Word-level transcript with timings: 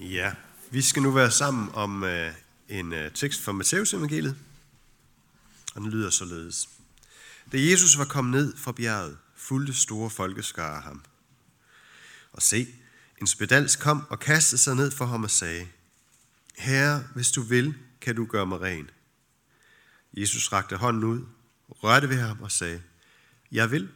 Ja, 0.00 0.34
vi 0.70 0.82
skal 0.82 1.02
nu 1.02 1.10
være 1.10 1.30
sammen 1.30 1.70
om 1.74 2.04
øh, 2.04 2.34
en 2.68 2.92
øh, 2.92 3.12
tekst 3.12 3.40
fra 3.40 3.52
Matteus 3.52 3.94
evangeliet, 3.94 4.36
og 5.74 5.80
den 5.80 5.90
lyder 5.90 6.10
således. 6.10 6.68
Da 7.52 7.58
Jesus 7.60 7.98
var 7.98 8.04
kommet 8.04 8.32
ned 8.32 8.56
fra 8.56 8.72
bjerget, 8.72 9.18
fulgte 9.36 9.74
store 9.74 10.10
folkeskare 10.10 10.80
ham. 10.80 11.02
Og 12.32 12.42
se, 12.42 12.66
en 13.20 13.26
spedals 13.26 13.76
kom 13.76 14.06
og 14.10 14.20
kastede 14.20 14.62
sig 14.62 14.74
ned 14.74 14.90
for 14.90 15.04
ham 15.06 15.24
og 15.24 15.30
sagde, 15.30 15.68
Herre, 16.56 17.04
hvis 17.14 17.30
du 17.30 17.42
vil, 17.42 17.74
kan 18.00 18.16
du 18.16 18.26
gøre 18.26 18.46
mig 18.46 18.60
ren. 18.60 18.90
Jesus 20.16 20.52
rakte 20.52 20.76
hånden 20.76 21.04
ud, 21.04 21.26
rørte 21.68 22.08
ved 22.08 22.20
ham 22.20 22.42
og 22.42 22.52
sagde, 22.52 22.82
Jeg 23.52 23.70
vil, 23.70 23.88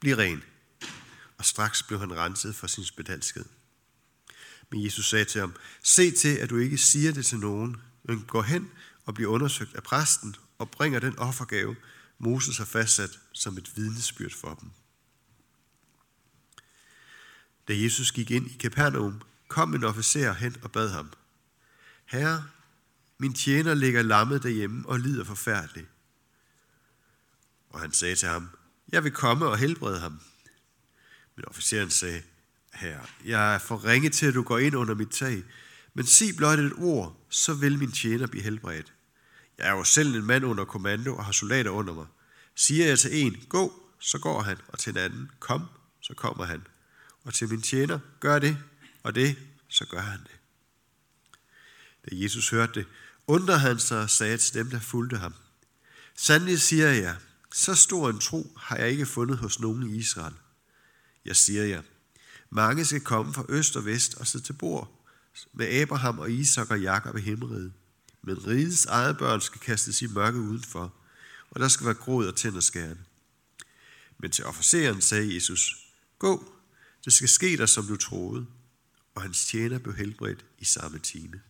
blive 0.00 0.16
ren. 0.16 0.42
Og 1.38 1.44
straks 1.44 1.82
blev 1.82 2.00
han 2.00 2.16
renset 2.16 2.56
for 2.56 2.66
sin 2.66 2.84
spedalskhed. 2.84 3.44
Men 4.72 4.84
Jesus 4.84 5.08
sagde 5.10 5.24
til 5.24 5.40
ham, 5.40 5.54
se 5.82 6.10
til, 6.10 6.36
at 6.36 6.50
du 6.50 6.56
ikke 6.56 6.78
siger 6.78 7.12
det 7.12 7.26
til 7.26 7.38
nogen, 7.38 7.76
men 8.04 8.24
gå 8.24 8.42
hen 8.42 8.70
og 9.04 9.14
bliver 9.14 9.30
undersøgt 9.30 9.74
af 9.74 9.82
præsten 9.82 10.36
og 10.58 10.70
bringer 10.70 11.00
den 11.00 11.18
offergave, 11.18 11.76
Moses 12.18 12.58
har 12.58 12.64
fastsat 12.64 13.18
som 13.32 13.58
et 13.58 13.76
vidnesbyrd 13.76 14.32
for 14.40 14.54
dem. 14.54 14.70
Da 17.68 17.82
Jesus 17.82 18.12
gik 18.12 18.30
ind 18.30 18.50
i 18.50 18.56
Kapernaum, 18.56 19.22
kom 19.48 19.74
en 19.74 19.84
officer 19.84 20.32
hen 20.32 20.56
og 20.62 20.72
bad 20.72 20.88
ham, 20.88 21.12
Herre, 22.04 22.44
min 23.18 23.34
tjener 23.34 23.74
ligger 23.74 24.02
lammet 24.02 24.42
derhjemme 24.42 24.88
og 24.88 25.00
lider 25.00 25.24
forfærdeligt. 25.24 25.88
Og 27.70 27.80
han 27.80 27.92
sagde 27.92 28.14
til 28.14 28.28
ham, 28.28 28.48
jeg 28.92 29.04
vil 29.04 29.12
komme 29.12 29.46
og 29.46 29.58
helbrede 29.58 30.00
ham. 30.00 30.20
Men 31.36 31.44
officeren 31.44 31.90
sagde, 31.90 32.22
herre, 32.74 33.06
jeg 33.24 33.54
er 33.54 33.58
for 33.58 33.84
ringe 33.84 34.10
til, 34.10 34.26
at 34.26 34.34
du 34.34 34.42
går 34.42 34.58
ind 34.58 34.76
under 34.76 34.94
mit 34.94 35.10
tag, 35.10 35.42
men 35.94 36.06
sig 36.06 36.36
blot 36.36 36.58
et 36.58 36.72
ord, 36.78 37.26
så 37.30 37.54
vil 37.54 37.78
min 37.78 37.92
tjener 37.92 38.26
blive 38.26 38.44
helbredt. 38.44 38.92
Jeg 39.58 39.66
er 39.68 39.72
jo 39.72 39.84
selv 39.84 40.14
en 40.14 40.26
mand 40.26 40.44
under 40.44 40.64
kommando 40.64 41.16
og 41.16 41.24
har 41.24 41.32
soldater 41.32 41.70
under 41.70 41.94
mig. 41.94 42.06
Siger 42.54 42.86
jeg 42.86 42.98
til 42.98 43.22
en, 43.22 43.36
gå, 43.48 43.82
så 43.98 44.18
går 44.18 44.42
han, 44.42 44.58
og 44.68 44.78
til 44.78 44.90
en 44.90 44.96
anden, 44.96 45.30
kom, 45.38 45.66
så 46.00 46.14
kommer 46.14 46.44
han. 46.44 46.66
Og 47.24 47.34
til 47.34 47.48
min 47.48 47.62
tjener, 47.62 47.98
gør 48.20 48.38
det, 48.38 48.58
og 49.02 49.14
det, 49.14 49.36
så 49.68 49.86
gør 49.86 50.00
han 50.00 50.20
det. 50.20 50.38
Da 52.04 52.08
Jesus 52.12 52.50
hørte 52.50 52.72
det, 52.74 52.86
undrede 53.26 53.58
han 53.58 53.78
sig 53.78 54.02
og 54.02 54.10
sagde 54.10 54.36
til 54.36 54.54
dem, 54.54 54.70
der 54.70 54.80
fulgte 54.80 55.16
ham. 55.16 55.34
Sandelig 56.16 56.60
siger 56.60 56.88
jeg, 56.88 57.16
så 57.52 57.74
stor 57.74 58.10
en 58.10 58.18
tro 58.18 58.56
har 58.58 58.76
jeg 58.76 58.90
ikke 58.90 59.06
fundet 59.06 59.38
hos 59.38 59.60
nogen 59.60 59.82
i 59.90 59.96
Israel. 59.96 60.34
Jeg 61.24 61.36
siger 61.36 61.64
jer, 61.64 61.82
mange 62.54 62.84
skal 62.84 63.00
komme 63.00 63.34
fra 63.34 63.44
øst 63.48 63.76
og 63.76 63.84
vest 63.84 64.14
og 64.14 64.26
sidde 64.26 64.44
til 64.44 64.52
bord 64.52 65.06
med 65.52 65.66
Abraham 65.66 66.18
og 66.18 66.30
Isak 66.30 66.70
og 66.70 66.80
Jakob 66.80 67.16
i 67.16 67.20
himmeriget. 67.20 67.72
Men 68.22 68.46
rigets 68.46 68.84
eget 68.84 69.18
børn 69.18 69.40
skal 69.40 69.60
kastes 69.60 70.02
i 70.02 70.06
mørke 70.06 70.38
udenfor, 70.38 70.94
og 71.50 71.60
der 71.60 71.68
skal 71.68 71.86
være 71.86 71.94
gråd 71.94 72.26
og 72.26 72.36
tænder 72.36 72.60
skærne. 72.60 72.98
Men 74.18 74.30
til 74.30 74.44
officeren 74.44 75.00
sagde 75.00 75.34
Jesus, 75.34 75.76
gå, 76.18 76.54
det 77.04 77.12
skal 77.12 77.28
ske 77.28 77.56
dig, 77.56 77.68
som 77.68 77.86
du 77.86 77.96
troede. 77.96 78.46
Og 79.14 79.22
hans 79.22 79.46
tjener 79.46 79.78
blev 79.78 79.94
helbredt 79.94 80.44
i 80.58 80.64
samme 80.64 80.98
time. 80.98 81.40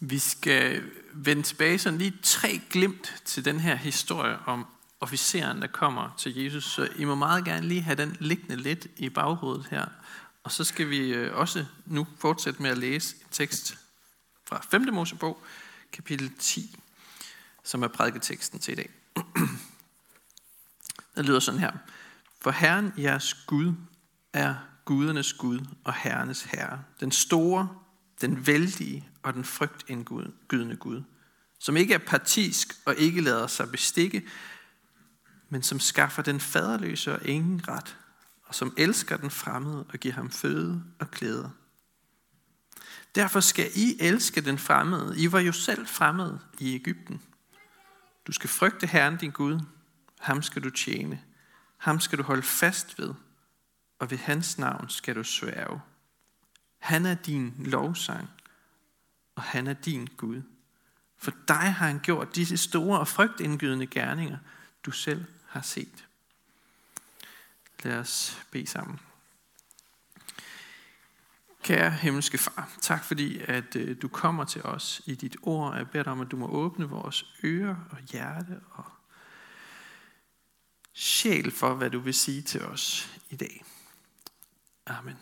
Vi 0.00 0.18
skal 0.18 0.90
vende 1.12 1.42
tilbage 1.42 1.78
sådan 1.78 1.98
lige 1.98 2.18
tre 2.22 2.60
glimt 2.70 3.14
til 3.24 3.44
den 3.44 3.60
her 3.60 3.76
historie 3.76 4.38
om 4.38 4.66
officeren, 5.04 5.62
der 5.62 5.66
kommer 5.66 6.14
til 6.18 6.36
Jesus. 6.36 6.64
Så 6.64 6.88
I 6.96 7.04
må 7.04 7.14
meget 7.14 7.44
gerne 7.44 7.66
lige 7.66 7.82
have 7.82 7.96
den 7.96 8.16
liggende 8.20 8.56
lidt 8.56 8.86
i 8.96 9.08
baghovedet 9.08 9.66
her. 9.70 9.86
Og 10.44 10.52
så 10.52 10.64
skal 10.64 10.90
vi 10.90 10.98
øh, 10.98 11.36
også 11.36 11.64
nu 11.86 12.06
fortsætte 12.18 12.62
med 12.62 12.70
at 12.70 12.78
læse 12.78 13.16
en 13.16 13.26
tekst 13.30 13.78
fra 14.46 14.66
5. 14.70 14.88
Mosebog, 14.92 15.42
kapitel 15.92 16.32
10, 16.38 16.76
som 17.64 17.82
er 17.82 17.88
prædiketeksten 17.88 18.58
til 18.58 18.72
i 18.72 18.74
dag. 18.74 18.90
Den 21.16 21.24
lyder 21.24 21.40
sådan 21.40 21.60
her. 21.60 21.72
For 22.40 22.50
Herren 22.50 22.92
jeres 22.98 23.34
Gud 23.34 23.74
er 24.32 24.54
gudernes 24.84 25.32
Gud 25.32 25.60
og 25.84 25.94
herrenes 25.94 26.42
herre. 26.42 26.82
Den 27.00 27.12
store, 27.12 27.68
den 28.20 28.46
vældige 28.46 29.08
og 29.22 29.34
den 29.34 29.44
frygtindgydende 29.44 30.76
Gud. 30.76 31.02
Som 31.58 31.76
ikke 31.76 31.94
er 31.94 31.98
partisk 31.98 32.76
og 32.84 32.96
ikke 32.96 33.20
lader 33.20 33.46
sig 33.46 33.70
bestikke, 33.70 34.22
men 35.48 35.62
som 35.62 35.80
skaffer 35.80 36.22
den 36.22 36.40
faderløse 36.40 37.12
og 37.12 37.26
ingen 37.26 37.68
ret, 37.68 37.96
og 38.44 38.54
som 38.54 38.74
elsker 38.76 39.16
den 39.16 39.30
fremmede 39.30 39.86
og 39.92 39.98
giver 39.98 40.14
ham 40.14 40.30
føde 40.30 40.82
og 40.98 41.10
klæder. 41.10 41.50
Derfor 43.14 43.40
skal 43.40 43.70
I 43.74 43.96
elske 44.00 44.40
den 44.40 44.58
fremmede. 44.58 45.20
I 45.22 45.32
var 45.32 45.40
jo 45.40 45.52
selv 45.52 45.86
fremmede 45.86 46.40
i 46.58 46.74
Ægypten. 46.74 47.22
Du 48.26 48.32
skal 48.32 48.50
frygte 48.50 48.86
Herren 48.86 49.16
din 49.16 49.30
Gud. 49.30 49.60
Ham 50.20 50.42
skal 50.42 50.64
du 50.64 50.70
tjene. 50.70 51.20
Ham 51.76 52.00
skal 52.00 52.18
du 52.18 52.22
holde 52.22 52.42
fast 52.42 52.98
ved. 52.98 53.14
Og 53.98 54.10
ved 54.10 54.18
hans 54.18 54.58
navn 54.58 54.88
skal 54.88 55.14
du 55.14 55.24
sværge. 55.24 55.80
Han 56.78 57.06
er 57.06 57.14
din 57.14 57.54
lovsang, 57.58 58.28
og 59.34 59.42
han 59.42 59.66
er 59.66 59.72
din 59.72 60.08
Gud. 60.16 60.42
For 61.18 61.32
dig 61.48 61.56
har 61.56 61.86
han 61.86 62.00
gjort 62.02 62.36
disse 62.36 62.56
store 62.56 63.00
og 63.00 63.08
frygtindgydende 63.08 63.86
gerninger, 63.86 64.38
du 64.86 64.90
selv 64.90 65.24
har 65.54 65.62
set. 65.62 66.06
Lad 67.82 67.98
os 67.98 68.42
bede 68.50 68.66
sammen. 68.66 69.00
Kære 71.62 71.90
himmelske 71.90 72.38
far, 72.38 72.70
tak 72.80 73.04
fordi 73.04 73.38
at 73.38 73.76
øh, 73.76 74.02
du 74.02 74.08
kommer 74.08 74.44
til 74.44 74.62
os 74.62 75.02
i 75.06 75.14
dit 75.14 75.36
ord. 75.42 75.76
Jeg 75.76 75.90
beder 75.90 76.04
dig 76.04 76.12
om, 76.12 76.20
at 76.20 76.30
du 76.30 76.36
må 76.36 76.46
åbne 76.46 76.88
vores 76.88 77.24
ører 77.44 77.76
og 77.90 77.98
hjerte 78.12 78.60
og 78.70 78.84
sjæl 80.92 81.50
for, 81.50 81.74
hvad 81.74 81.90
du 81.90 81.98
vil 81.98 82.14
sige 82.14 82.42
til 82.42 82.64
os 82.64 83.10
i 83.30 83.36
dag. 83.36 83.64
Amen. 84.86 85.18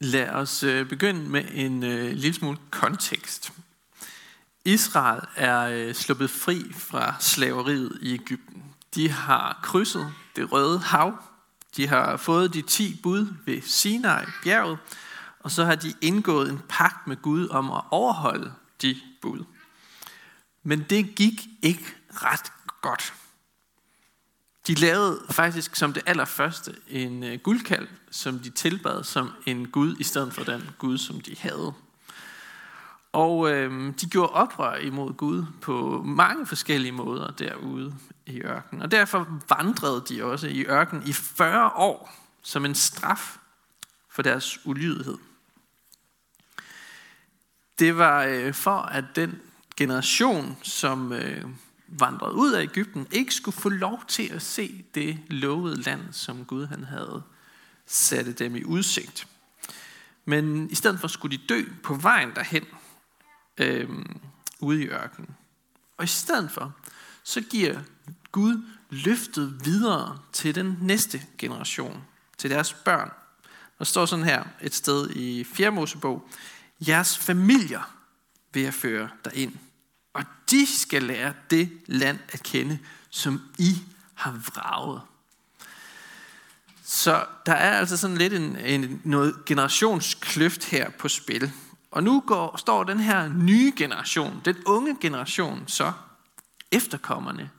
Lad 0.00 0.28
os 0.28 0.62
øh, 0.62 0.88
begynde 0.88 1.28
med 1.28 1.44
en 1.52 1.82
øh, 1.82 2.12
lille 2.12 2.34
smule 2.34 2.58
kontekst. 2.70 3.52
Israel 4.68 5.20
er 5.36 5.60
øh, 5.60 5.94
sluppet 5.94 6.30
fri 6.30 6.72
fra 6.72 7.14
slaveriet 7.20 7.98
i 8.02 8.12
Ægypten. 8.14 8.64
De 8.94 9.10
har 9.10 9.60
krydset 9.62 10.12
det 10.36 10.52
røde 10.52 10.78
hav. 10.78 11.18
De 11.76 11.88
har 11.88 12.16
fået 12.16 12.54
de 12.54 12.62
ti 12.62 13.00
bud 13.02 13.26
ved 13.46 13.62
Sinai 13.62 14.24
bjerget. 14.42 14.78
Og 15.40 15.50
så 15.50 15.64
har 15.64 15.74
de 15.74 15.94
indgået 16.00 16.50
en 16.50 16.60
pagt 16.68 17.06
med 17.06 17.16
Gud 17.22 17.48
om 17.48 17.72
at 17.72 17.82
overholde 17.90 18.52
de 18.82 18.96
bud. 19.22 19.44
Men 20.62 20.82
det 20.90 21.14
gik 21.14 21.46
ikke 21.62 21.94
ret 22.10 22.52
godt. 22.82 23.14
De 24.66 24.74
lavede 24.74 25.20
faktisk 25.30 25.76
som 25.76 25.92
det 25.92 26.02
allerførste 26.06 26.74
en 26.88 27.24
øh, 27.24 27.38
guldkalv, 27.38 27.88
som 28.10 28.38
de 28.38 28.50
tilbad 28.50 29.04
som 29.04 29.30
en 29.46 29.68
gud, 29.68 29.96
i 29.98 30.04
stedet 30.04 30.34
for 30.34 30.44
den 30.44 30.70
gud, 30.78 30.98
som 30.98 31.20
de 31.20 31.36
havde. 31.38 31.74
Og 33.12 33.50
øh, 33.50 33.92
de 34.00 34.06
gjorde 34.06 34.32
oprør 34.32 34.76
imod 34.76 35.12
Gud 35.12 35.44
på 35.60 36.02
mange 36.06 36.46
forskellige 36.46 36.92
måder 36.92 37.30
derude 37.30 37.94
i 38.26 38.40
ørkenen. 38.40 38.82
Og 38.82 38.90
derfor 38.90 39.40
vandrede 39.48 40.04
de 40.08 40.24
også 40.24 40.46
i 40.48 40.64
ørkenen 40.64 41.06
i 41.06 41.12
40 41.12 41.70
år 41.76 42.14
som 42.42 42.64
en 42.64 42.74
straf 42.74 43.38
for 44.10 44.22
deres 44.22 44.66
ulydighed. 44.66 45.18
Det 47.78 47.98
var 47.98 48.24
øh, 48.24 48.54
for, 48.54 48.78
at 48.78 49.04
den 49.16 49.40
generation, 49.76 50.56
som 50.62 51.12
øh, 51.12 51.44
vandrede 51.88 52.34
ud 52.34 52.52
af 52.52 52.62
Ægypten, 52.62 53.06
ikke 53.10 53.34
skulle 53.34 53.56
få 53.56 53.68
lov 53.68 54.02
til 54.08 54.32
at 54.32 54.42
se 54.42 54.84
det 54.94 55.18
lovede 55.28 55.82
land, 55.82 56.12
som 56.12 56.44
Gud 56.44 56.66
han 56.66 56.84
havde 56.84 57.22
satte 57.86 58.32
dem 58.32 58.56
i 58.56 58.64
udsigt. 58.64 59.26
Men 60.24 60.70
i 60.70 60.74
stedet 60.74 61.00
for 61.00 61.08
skulle 61.08 61.38
de 61.38 61.42
dø 61.48 61.62
på 61.82 61.94
vejen 61.94 62.30
derhen, 62.34 62.64
øh, 63.58 63.88
ude 64.60 64.82
i 64.82 64.86
ørkenen. 64.86 65.30
Og 65.96 66.04
i 66.04 66.08
stedet 66.08 66.50
for, 66.50 66.72
så 67.22 67.40
giver 67.40 67.80
Gud 68.32 68.62
løftet 68.90 69.64
videre 69.64 70.18
til 70.32 70.54
den 70.54 70.78
næste 70.80 71.22
generation, 71.38 72.04
til 72.38 72.50
deres 72.50 72.74
børn. 72.74 73.10
Der 73.78 73.84
står 73.84 74.06
sådan 74.06 74.24
her 74.24 74.44
et 74.62 74.74
sted 74.74 75.10
i 75.10 75.44
4. 75.44 75.70
Mosebog, 75.70 76.28
jeres 76.80 77.18
familier 77.18 77.94
vil 78.52 78.62
jeg 78.62 78.74
føre 78.74 79.08
ind, 79.34 79.54
og 80.12 80.24
de 80.50 80.78
skal 80.78 81.02
lære 81.02 81.34
det 81.50 81.70
land 81.86 82.18
at 82.28 82.42
kende, 82.42 82.78
som 83.10 83.42
I 83.58 83.82
har 84.14 84.30
vraget. 84.32 85.00
Så 86.84 87.26
der 87.46 87.52
er 87.52 87.78
altså 87.78 87.96
sådan 87.96 88.18
lidt 88.18 88.32
en, 88.32 88.56
en 88.56 89.00
noget 89.04 89.44
generationskløft 89.46 90.64
her 90.64 90.90
på 90.90 91.08
spil. 91.08 91.52
Og 91.90 92.02
nu 92.02 92.20
går, 92.26 92.56
står 92.56 92.84
den 92.84 93.00
her 93.00 93.28
nye 93.28 93.72
generation, 93.76 94.40
den 94.44 94.56
unge 94.66 94.96
generation, 95.00 95.64
så 95.66 95.92
efterkommerne, 96.72 97.50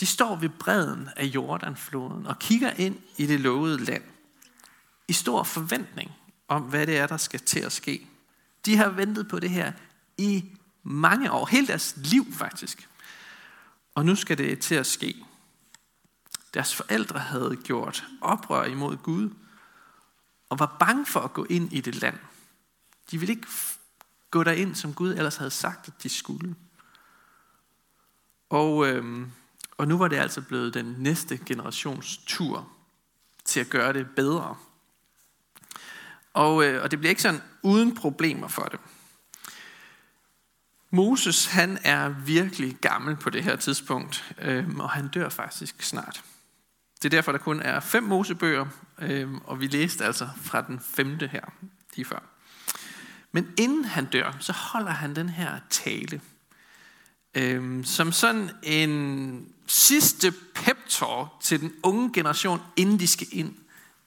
de 0.00 0.06
står 0.06 0.36
ved 0.36 0.48
bredden 0.48 1.08
af 1.16 1.24
Jordanfloden 1.24 2.26
og 2.26 2.38
kigger 2.38 2.70
ind 2.70 2.96
i 3.16 3.26
det 3.26 3.40
lovede 3.40 3.84
land. 3.84 4.02
I 5.08 5.12
stor 5.12 5.42
forventning 5.42 6.12
om, 6.48 6.62
hvad 6.62 6.86
det 6.86 6.98
er, 6.98 7.06
der 7.06 7.16
skal 7.16 7.40
til 7.40 7.60
at 7.60 7.72
ske. 7.72 8.06
De 8.64 8.76
har 8.76 8.88
ventet 8.88 9.28
på 9.28 9.40
det 9.40 9.50
her 9.50 9.72
i 10.18 10.44
mange 10.82 11.32
år, 11.32 11.46
hele 11.46 11.66
deres 11.66 11.94
liv 11.96 12.32
faktisk. 12.32 12.88
Og 13.94 14.06
nu 14.06 14.14
skal 14.14 14.38
det 14.38 14.58
til 14.58 14.74
at 14.74 14.86
ske. 14.86 15.24
Deres 16.54 16.74
forældre 16.74 17.18
havde 17.18 17.56
gjort 17.64 18.04
oprør 18.20 18.64
imod 18.64 18.96
Gud, 18.96 19.30
og 20.48 20.58
var 20.58 20.76
bange 20.80 21.06
for 21.06 21.20
at 21.20 21.32
gå 21.32 21.44
ind 21.44 21.72
i 21.72 21.80
det 21.80 21.94
land. 21.94 22.18
De 23.10 23.18
ville 23.18 23.34
ikke 23.34 23.48
gå 24.30 24.42
derind, 24.42 24.74
som 24.74 24.94
Gud 24.94 25.10
ellers 25.14 25.36
havde 25.36 25.50
sagt, 25.50 25.88
at 25.88 26.02
de 26.02 26.08
skulle. 26.08 26.54
Og, 28.50 28.86
øhm, 28.88 29.32
og 29.78 29.88
nu 29.88 29.98
var 29.98 30.08
det 30.08 30.16
altså 30.16 30.40
blevet 30.40 30.74
den 30.74 30.94
næste 30.98 31.40
generations 31.46 32.20
tur 32.26 32.72
til 33.44 33.60
at 33.60 33.70
gøre 33.70 33.92
det 33.92 34.06
bedre. 34.16 34.56
Og, 36.32 36.64
øh, 36.64 36.82
og 36.82 36.90
det 36.90 36.98
bliver 36.98 37.10
ikke 37.10 37.22
sådan 37.22 37.42
uden 37.62 37.94
problemer 37.94 38.48
for 38.48 38.64
det. 38.64 38.80
Moses, 40.90 41.46
han 41.46 41.78
er 41.84 42.08
virkelig 42.08 42.76
gammel 42.80 43.16
på 43.16 43.30
det 43.30 43.44
her 43.44 43.56
tidspunkt, 43.56 44.34
øh, 44.38 44.76
og 44.78 44.90
han 44.90 45.08
dør 45.08 45.28
faktisk 45.28 45.82
snart. 45.82 46.24
Det 47.02 47.04
er 47.04 47.16
derfor, 47.16 47.32
der 47.32 47.38
kun 47.38 47.60
er 47.60 47.80
fem 47.80 48.02
Mosebøger, 48.02 48.66
øh, 48.98 49.34
og 49.44 49.60
vi 49.60 49.66
læste 49.66 50.04
altså 50.04 50.28
fra 50.42 50.62
den 50.62 50.80
femte 50.80 51.26
her, 51.26 51.44
lige 51.96 52.04
før. 52.04 52.35
Men 53.36 53.52
inden 53.56 53.84
han 53.84 54.04
dør, 54.04 54.36
så 54.40 54.52
holder 54.52 54.90
han 54.90 55.16
den 55.16 55.28
her 55.28 55.58
tale, 55.70 56.20
øhm, 57.34 57.84
som 57.84 58.12
sådan 58.12 58.50
en 58.62 59.48
sidste 59.66 60.34
pep 60.54 60.78
til 61.42 61.60
den 61.60 61.72
unge 61.82 62.12
generation, 62.12 62.60
inden 62.76 63.00
de 63.00 63.06
skal 63.06 63.26
ind 63.32 63.54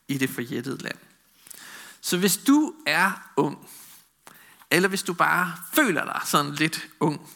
i 0.08 0.18
det 0.18 0.30
forjættede 0.30 0.78
land. 0.78 0.98
Så 2.02 2.18
hvis 2.18 2.38
du 2.38 2.74
er 2.86 3.32
ung, 3.36 3.70
eller 4.72 4.90
hvis 4.90 5.04
du 5.04 5.14
bare 5.14 5.56
føler 5.74 6.06
dig 6.06 6.22
sådan 6.26 6.56
lidt 6.56 6.88
ung, 7.00 7.30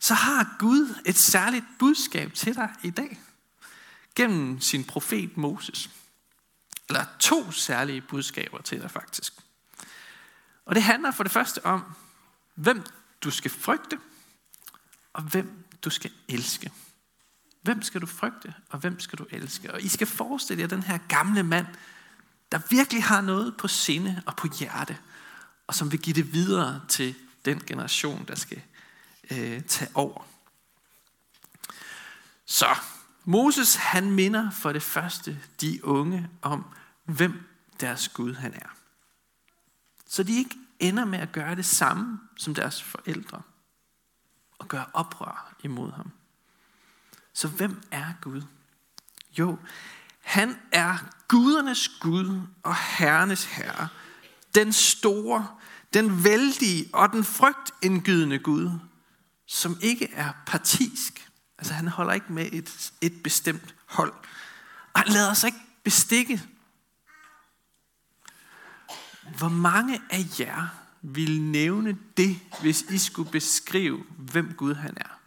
så 0.00 0.14
har 0.14 0.56
Gud 0.58 0.94
et 1.06 1.16
særligt 1.18 1.64
budskab 1.78 2.34
til 2.34 2.54
dig 2.54 2.70
i 2.82 2.90
dag. 2.90 3.20
Gennem 4.14 4.60
sin 4.60 4.84
profet 4.84 5.36
Moses. 5.36 5.90
Eller 6.88 7.04
to 7.20 7.52
særlige 7.52 8.00
budskaber 8.00 8.62
til 8.62 8.80
dig 8.80 8.90
faktisk. 8.90 9.39
Og 10.70 10.76
det 10.76 10.82
handler 10.82 11.10
for 11.10 11.22
det 11.22 11.32
første 11.32 11.66
om, 11.66 11.82
hvem 12.54 12.84
du 13.24 13.30
skal 13.30 13.50
frygte, 13.50 13.98
og 15.12 15.22
hvem 15.22 15.64
du 15.84 15.90
skal 15.90 16.10
elske. 16.28 16.72
Hvem 17.62 17.82
skal 17.82 18.00
du 18.00 18.06
frygte, 18.06 18.54
og 18.68 18.78
hvem 18.78 19.00
skal 19.00 19.18
du 19.18 19.26
elske? 19.30 19.74
Og 19.74 19.82
I 19.82 19.88
skal 19.88 20.06
forestille 20.06 20.60
jer 20.60 20.68
den 20.68 20.82
her 20.82 20.98
gamle 21.08 21.42
mand, 21.42 21.66
der 22.52 22.60
virkelig 22.70 23.04
har 23.04 23.20
noget 23.20 23.56
på 23.56 23.68
sinde 23.68 24.22
og 24.26 24.36
på 24.36 24.48
hjerte, 24.58 24.98
og 25.66 25.74
som 25.74 25.92
vil 25.92 26.00
give 26.00 26.14
det 26.14 26.32
videre 26.32 26.80
til 26.88 27.14
den 27.44 27.60
generation, 27.66 28.24
der 28.28 28.34
skal 28.34 28.62
øh, 29.30 29.62
tage 29.62 29.90
over. 29.94 30.26
Så 32.46 32.76
Moses 33.24 33.74
han 33.74 34.10
minder 34.10 34.50
for 34.50 34.72
det 34.72 34.82
første 34.82 35.38
de 35.60 35.84
unge 35.84 36.28
om, 36.42 36.64
hvem 37.04 37.42
deres 37.80 38.08
Gud 38.08 38.34
han 38.34 38.54
er. 38.54 38.79
Så 40.10 40.22
de 40.22 40.36
ikke 40.36 40.56
ender 40.78 41.04
med 41.04 41.18
at 41.18 41.32
gøre 41.32 41.54
det 41.54 41.64
samme 41.64 42.20
som 42.36 42.54
deres 42.54 42.82
forældre 42.82 43.42
og 44.58 44.68
gøre 44.68 44.86
oprør 44.92 45.54
imod 45.62 45.92
ham. 45.92 46.10
Så 47.32 47.48
hvem 47.48 47.82
er 47.90 48.12
Gud? 48.20 48.42
Jo, 49.38 49.58
han 50.20 50.56
er 50.72 50.96
gudernes 51.28 51.88
Gud 51.88 52.40
og 52.62 52.76
herrenes 52.76 53.44
herre. 53.44 53.88
Den 54.54 54.72
store, 54.72 55.48
den 55.94 56.24
vældige 56.24 56.90
og 56.92 57.12
den 57.12 57.24
frygtindgydende 57.24 58.38
Gud, 58.38 58.70
som 59.46 59.78
ikke 59.82 60.12
er 60.12 60.32
partisk. 60.46 61.30
Altså 61.58 61.74
han 61.74 61.88
holder 61.88 62.12
ikke 62.12 62.32
med 62.32 62.48
et, 62.52 62.92
et 63.00 63.22
bestemt 63.22 63.74
hold. 63.86 64.12
Og 64.92 65.00
han 65.00 65.12
lader 65.12 65.34
sig 65.34 65.48
ikke 65.48 65.60
bestikke. 65.84 66.42
Hvor 69.38 69.48
mange 69.48 70.02
af 70.10 70.40
jer 70.40 70.68
vil 71.02 71.42
nævne 71.42 71.98
det, 72.16 72.36
hvis 72.60 72.82
I 72.82 72.98
skulle 72.98 73.30
beskrive, 73.30 74.04
hvem 74.18 74.54
Gud 74.54 74.74
han 74.74 74.94
er? 74.96 75.20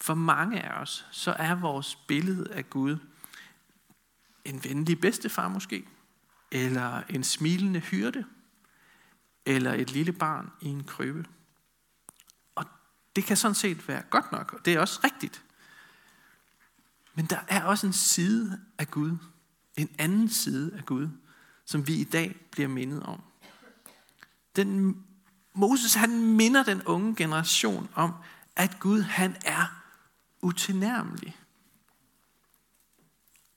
For 0.00 0.14
mange 0.14 0.62
af 0.62 0.80
os, 0.80 1.06
så 1.10 1.32
er 1.32 1.54
vores 1.54 1.96
billede 1.96 2.52
af 2.52 2.70
Gud 2.70 2.98
en 4.44 4.64
venlig 4.64 5.00
bedstefar 5.00 5.48
måske, 5.48 5.88
eller 6.50 7.02
en 7.08 7.24
smilende 7.24 7.80
hyrde, 7.80 8.24
eller 9.46 9.72
et 9.72 9.90
lille 9.90 10.12
barn 10.12 10.50
i 10.60 10.68
en 10.68 10.84
krybe. 10.84 11.26
Og 12.54 12.64
det 13.16 13.24
kan 13.24 13.36
sådan 13.36 13.54
set 13.54 13.88
være 13.88 14.02
godt 14.02 14.32
nok, 14.32 14.52
og 14.52 14.64
det 14.64 14.74
er 14.74 14.80
også 14.80 15.00
rigtigt. 15.04 15.44
Men 17.14 17.26
der 17.26 17.38
er 17.48 17.64
også 17.64 17.86
en 17.86 17.92
side 17.92 18.60
af 18.78 18.90
Gud, 18.90 19.16
en 19.76 19.88
anden 19.98 20.28
side 20.28 20.72
af 20.78 20.84
Gud, 20.84 21.08
som 21.66 21.86
vi 21.86 21.94
i 21.94 22.04
dag 22.04 22.36
bliver 22.50 22.68
mindet 22.68 23.02
om. 23.02 23.20
Den, 24.56 25.02
Moses 25.54 25.94
han 25.94 26.10
minder 26.36 26.62
den 26.62 26.82
unge 26.82 27.16
generation 27.16 27.88
om, 27.94 28.12
at 28.56 28.80
Gud 28.80 29.00
han 29.00 29.36
er 29.44 29.84
utilnærmelig. 30.42 31.36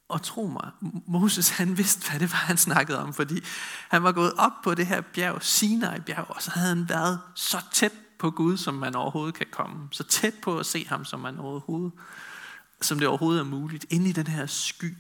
Og 0.09 0.21
tro 0.21 0.47
mig, 0.47 0.71
Moses 1.07 1.49
han 1.49 1.77
vidste, 1.77 2.09
hvad 2.09 2.19
det 2.19 2.31
var, 2.31 2.37
han 2.37 2.57
snakkede 2.57 2.99
om, 2.99 3.13
fordi 3.13 3.41
han 3.89 4.03
var 4.03 4.11
gået 4.11 4.33
op 4.33 4.51
på 4.63 4.75
det 4.75 4.87
her 4.87 5.01
bjerg, 5.01 5.43
Sinai 5.43 5.99
bjerg, 5.99 6.25
og 6.29 6.41
så 6.41 6.51
havde 6.51 6.69
han 6.69 6.89
været 6.89 7.19
så 7.35 7.65
tæt 7.73 7.93
på 8.19 8.31
Gud, 8.31 8.57
som 8.57 8.73
man 8.73 8.95
overhovedet 8.95 9.35
kan 9.35 9.47
komme. 9.51 9.87
Så 9.91 10.03
tæt 10.03 10.33
på 10.41 10.59
at 10.59 10.65
se 10.65 10.85
ham, 10.87 11.05
som, 11.05 11.19
man 11.19 11.39
overhovedet, 11.39 11.91
som 12.81 12.99
det 12.99 13.07
overhovedet 13.07 13.39
er 13.39 13.45
muligt, 13.45 13.85
inde 13.89 14.09
i 14.09 14.11
den 14.11 14.27
her 14.27 14.45
sky. 14.45 14.97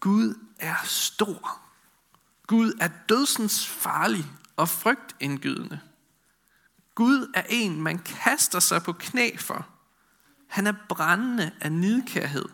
Gud 0.00 0.34
er 0.58 0.76
stor. 0.84 1.60
Gud 2.46 2.72
er 2.80 2.88
dødsens 3.08 3.66
farlig 3.66 4.24
og 4.56 4.68
frygtindgydende. 4.68 5.80
Gud 6.94 7.32
er 7.34 7.42
en, 7.48 7.82
man 7.82 7.98
kaster 7.98 8.60
sig 8.60 8.82
på 8.82 8.92
knæ 8.92 9.36
for. 9.36 9.68
Han 10.46 10.66
er 10.66 10.74
brændende 10.88 11.52
af 11.60 11.72
nidkærhed. 11.72 12.48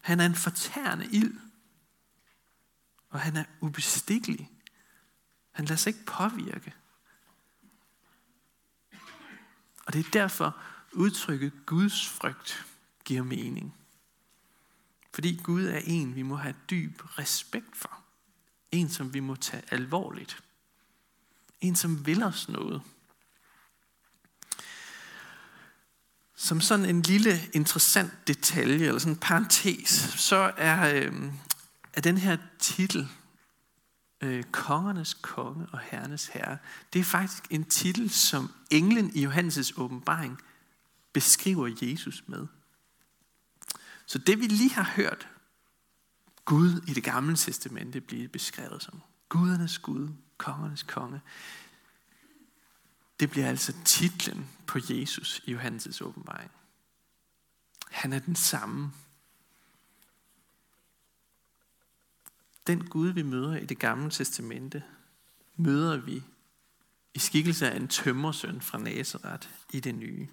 Han 0.00 0.20
er 0.20 0.26
en 0.26 0.34
fortærende 0.34 1.06
ild. 1.06 1.38
Og 3.10 3.20
han 3.20 3.36
er 3.36 3.44
ubestikkelig. 3.60 4.50
Han 5.50 5.64
lader 5.64 5.76
sig 5.76 5.90
ikke 5.90 6.04
påvirke. 6.04 6.74
Og 9.86 9.92
det 9.92 10.06
er 10.06 10.10
derfor 10.10 10.56
udtrykket 10.92 11.52
Guds 11.66 12.08
frygt 12.08 12.66
giver 13.04 13.22
mening. 13.22 13.76
Fordi 15.14 15.40
Gud 15.42 15.66
er 15.66 15.80
en, 15.84 16.14
vi 16.14 16.22
må 16.22 16.36
have 16.36 16.54
dyb 16.70 17.00
respekt 17.18 17.76
for. 17.76 17.98
En, 18.70 18.90
som 18.90 19.14
vi 19.14 19.20
må 19.20 19.34
tage 19.34 19.62
alvorligt. 19.70 20.42
En, 21.60 21.76
som 21.76 22.06
vil 22.06 22.22
os 22.22 22.48
noget. 22.48 22.82
Som 26.34 26.60
sådan 26.60 26.86
en 26.86 27.02
lille 27.02 27.40
interessant 27.52 28.28
detalje, 28.28 28.86
eller 28.86 28.98
sådan 28.98 29.12
en 29.12 29.18
parentes, 29.18 29.90
så 30.16 30.52
er, 30.56 30.94
øh, 30.94 31.32
er 31.92 32.00
den 32.00 32.18
her 32.18 32.36
titel, 32.58 33.08
øh, 34.20 34.44
Kongernes 34.44 35.14
konge 35.14 35.66
og 35.72 35.78
herrenes 35.78 36.26
herre, 36.26 36.58
det 36.92 36.98
er 36.98 37.04
faktisk 37.04 37.44
en 37.50 37.64
titel, 37.64 38.10
som 38.10 38.52
englen 38.70 39.10
i 39.14 39.26
Johannes' 39.26 39.72
åbenbaring 39.76 40.38
beskriver 41.12 41.74
Jesus 41.82 42.24
med. 42.26 42.46
Så 44.06 44.18
det 44.18 44.40
vi 44.40 44.46
lige 44.46 44.70
har 44.70 44.92
hørt 44.96 45.28
Gud 46.44 46.82
i 46.88 46.92
det 46.92 47.04
gamle 47.04 47.36
testamente 47.36 48.00
blive 48.00 48.28
beskrevet 48.28 48.82
som 48.82 49.00
gudernes 49.28 49.78
Gud, 49.78 50.08
kongernes 50.36 50.82
konge, 50.82 51.20
det 53.20 53.30
bliver 53.30 53.48
altså 53.48 53.74
titlen 53.84 54.50
på 54.66 54.78
Jesus 54.88 55.42
i 55.44 55.54
Johannes' 55.54 56.04
åbenbaring. 56.04 56.50
Han 57.90 58.12
er 58.12 58.18
den 58.18 58.36
samme. 58.36 58.92
Den 62.66 62.88
Gud, 62.88 63.08
vi 63.08 63.22
møder 63.22 63.56
i 63.56 63.66
det 63.66 63.78
gamle 63.78 64.10
testamente, 64.10 64.84
møder 65.56 65.96
vi 65.96 66.22
i 67.14 67.18
skikkelse 67.18 67.70
af 67.70 67.76
en 67.76 67.88
tømmersøn 67.88 68.60
fra 68.60 68.78
Nazareth 68.78 69.48
i 69.72 69.80
det 69.80 69.94
nye. 69.94 70.28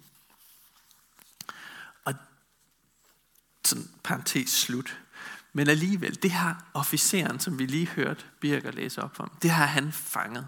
Og 2.06 2.14
sådan 3.70 3.90
parentes 4.04 4.50
slut. 4.50 5.00
Men 5.54 5.70
alligevel, 5.70 6.24
det 6.24 6.32
har 6.32 6.66
officeren, 6.74 7.40
som 7.40 7.60
vi 7.60 7.66
lige 7.66 7.88
hørte 7.88 8.26
Birger 8.40 8.72
læse 8.72 9.04
op 9.04 9.20
om, 9.20 9.32
det 9.42 9.52
har 9.52 9.66
han 9.66 9.92
fanget. 9.92 10.48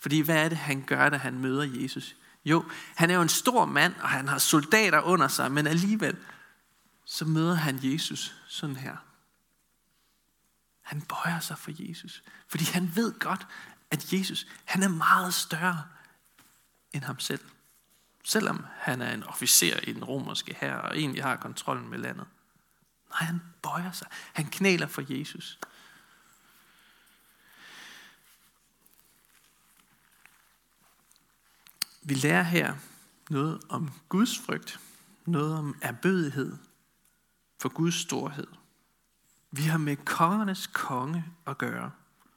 Fordi 0.00 0.20
hvad 0.20 0.44
er 0.44 0.48
det, 0.48 0.58
han 0.58 0.82
gør, 0.82 1.08
da 1.08 1.16
han 1.16 1.38
møder 1.38 1.62
Jesus? 1.82 2.16
Jo, 2.44 2.64
han 2.96 3.10
er 3.10 3.14
jo 3.14 3.22
en 3.22 3.28
stor 3.28 3.64
mand, 3.64 3.94
og 4.00 4.08
han 4.08 4.28
har 4.28 4.38
soldater 4.38 5.00
under 5.00 5.28
sig, 5.28 5.52
men 5.52 5.66
alligevel, 5.66 6.16
så 7.04 7.24
møder 7.24 7.54
han 7.54 7.78
Jesus 7.82 8.34
sådan 8.48 8.76
her. 8.76 8.96
Han 10.82 11.00
bøjer 11.00 11.40
sig 11.40 11.58
for 11.58 11.70
Jesus, 11.74 12.22
fordi 12.48 12.64
han 12.64 12.96
ved 12.96 13.18
godt, 13.18 13.46
at 13.90 14.12
Jesus, 14.12 14.46
han 14.64 14.82
er 14.82 14.88
meget 14.88 15.34
større 15.34 15.82
end 16.92 17.04
ham 17.04 17.18
selv. 17.18 17.40
Selvom 18.24 18.64
han 18.76 19.02
er 19.02 19.14
en 19.14 19.24
officer 19.24 19.80
i 19.82 19.92
den 19.92 20.04
romerske 20.04 20.56
hær 20.60 20.76
og 20.76 20.98
egentlig 20.98 21.22
har 21.22 21.36
kontrollen 21.36 21.90
med 21.90 21.98
landet. 21.98 22.26
Nej, 23.10 23.26
han 23.26 23.40
bøjer 23.62 23.92
sig. 23.92 24.08
Han 24.32 24.46
knæler 24.46 24.86
for 24.86 25.18
Jesus. 25.18 25.58
Vi 32.02 32.14
lærer 32.14 32.42
her 32.42 32.74
noget 33.30 33.60
om 33.68 33.90
Guds 34.08 34.38
frygt, 34.38 34.80
noget 35.26 35.58
om 35.58 35.78
erbødighed 35.82 36.56
for 37.58 37.68
Guds 37.68 37.94
storhed. 37.94 38.46
Vi 39.50 39.62
har 39.62 39.78
med 39.78 39.96
kongernes 39.96 40.66
konge 40.66 41.24
at 41.46 41.58
gøre, 41.58 41.90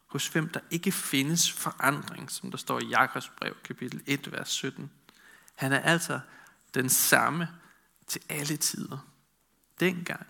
hos 0.08 0.28
hvem 0.28 0.50
der 0.50 0.60
ikke 0.72 0.92
findes 0.92 1.52
forandring, 1.52 2.32
som 2.32 2.52
der 2.52 2.58
står 2.58 2.80
i 2.80 2.88
Jakobs 2.88 3.30
brev, 3.30 3.56
kapitel 3.64 4.04
1, 4.06 4.32
vers 4.32 4.50
17. 4.50 4.92
Han 5.56 5.74
er 5.74 5.80
altså 5.80 6.20
den 6.74 6.90
samme 6.90 7.48
til 8.08 8.22
alle 8.30 8.58
tider. 8.58 8.98
Dengang, 9.80 10.28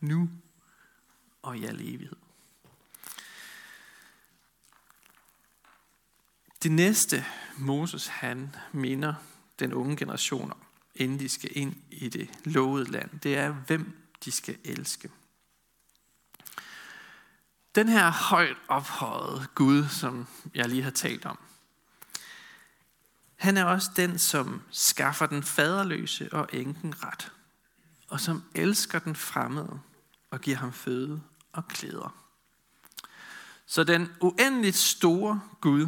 nu 0.00 0.30
og 1.42 1.58
i 1.58 1.64
al 1.64 1.80
evighed. 1.80 2.16
Det 6.62 6.72
næste, 6.72 7.24
Moses 7.56 8.06
han 8.06 8.56
minder 8.72 9.14
den 9.58 9.74
unge 9.74 9.96
generation 9.96 10.52
om, 10.52 10.62
inden 10.94 11.18
de 11.18 11.28
skal 11.28 11.50
ind 11.52 11.76
i 11.90 12.08
det 12.08 12.30
lovede 12.44 12.90
land, 12.90 13.20
det 13.20 13.36
er, 13.36 13.50
hvem 13.52 13.96
de 14.24 14.30
skal 14.30 14.58
elske. 14.64 15.10
Den 17.74 17.88
her 17.88 18.10
højt 18.10 18.56
ophøjet 18.68 19.54
Gud, 19.54 19.88
som 19.88 20.26
jeg 20.54 20.68
lige 20.68 20.82
har 20.82 20.90
talt 20.90 21.24
om, 21.24 21.38
han 23.36 23.56
er 23.56 23.64
også 23.64 23.90
den, 23.96 24.18
som 24.18 24.62
skaffer 24.70 25.26
den 25.26 25.42
faderløse 25.42 26.32
og 26.32 26.48
enken 26.52 27.04
ret, 27.04 27.32
og 28.08 28.20
som 28.20 28.44
elsker 28.54 28.98
den 28.98 29.16
fremmede 29.16 29.80
og 30.30 30.40
giver 30.40 30.56
ham 30.56 30.72
føde 30.72 31.22
og 31.52 31.68
klæder. 31.68 32.24
Så 33.66 33.84
den 33.84 34.12
uendeligt 34.20 34.76
store 34.76 35.42
Gud 35.60 35.86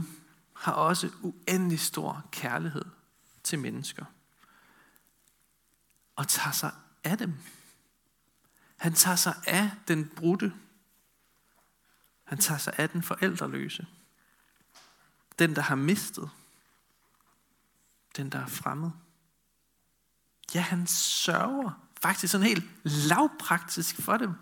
har 0.56 0.73
også 0.73 1.11
uendelig 1.23 1.80
stor 1.80 2.25
kærlighed 2.30 2.85
til 3.42 3.59
mennesker. 3.59 4.04
Og 6.16 6.28
tager 6.28 6.52
sig 6.52 6.73
af 7.04 7.18
dem. 7.18 7.35
Han 8.76 8.94
tager 8.94 9.16
sig 9.16 9.35
af 9.47 9.70
den 9.88 10.09
brudte. 10.09 10.54
Han 12.25 12.38
tager 12.38 12.59
sig 12.59 12.75
af 12.78 12.90
den 12.90 13.02
forældreløse. 13.02 13.87
Den, 15.38 15.56
der 15.56 15.62
har 15.62 15.75
mistet. 15.75 16.30
Den, 18.16 18.30
der 18.30 18.38
er 18.38 18.47
fremmed. 18.47 18.90
Ja, 20.54 20.61
han 20.61 20.87
sørger 20.87 21.89
faktisk 22.02 22.33
sådan 22.33 22.47
helt 22.47 22.64
lavpraktisk 22.83 24.02
for 24.02 24.16
dem. 24.16 24.35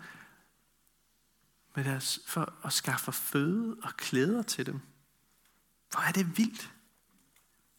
Med 1.75 1.83
deres, 1.83 2.19
for 2.27 2.53
at 2.63 2.73
skaffe 2.73 3.11
føde 3.11 3.77
og 3.83 3.97
klæder 3.97 4.41
til 4.41 4.65
dem. 4.65 4.79
Hvor 5.91 5.99
er 5.99 6.11
det 6.11 6.37
vildt. 6.37 6.71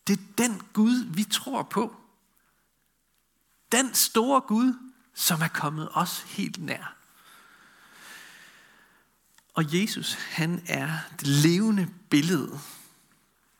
Det 0.07 0.19
er 0.19 0.23
den 0.39 0.63
Gud, 0.73 1.15
vi 1.15 1.25
tror 1.25 1.63
på. 1.63 1.97
Den 3.73 3.95
store 3.95 4.41
Gud, 4.41 4.75
som 5.15 5.41
er 5.41 5.49
kommet 5.49 5.89
os 5.93 6.21
helt 6.21 6.59
nær. 6.59 6.97
Og 9.55 9.81
Jesus, 9.81 10.13
han 10.13 10.65
er 10.67 10.99
det 11.21 11.27
levende 11.27 11.95
billede 12.11 12.61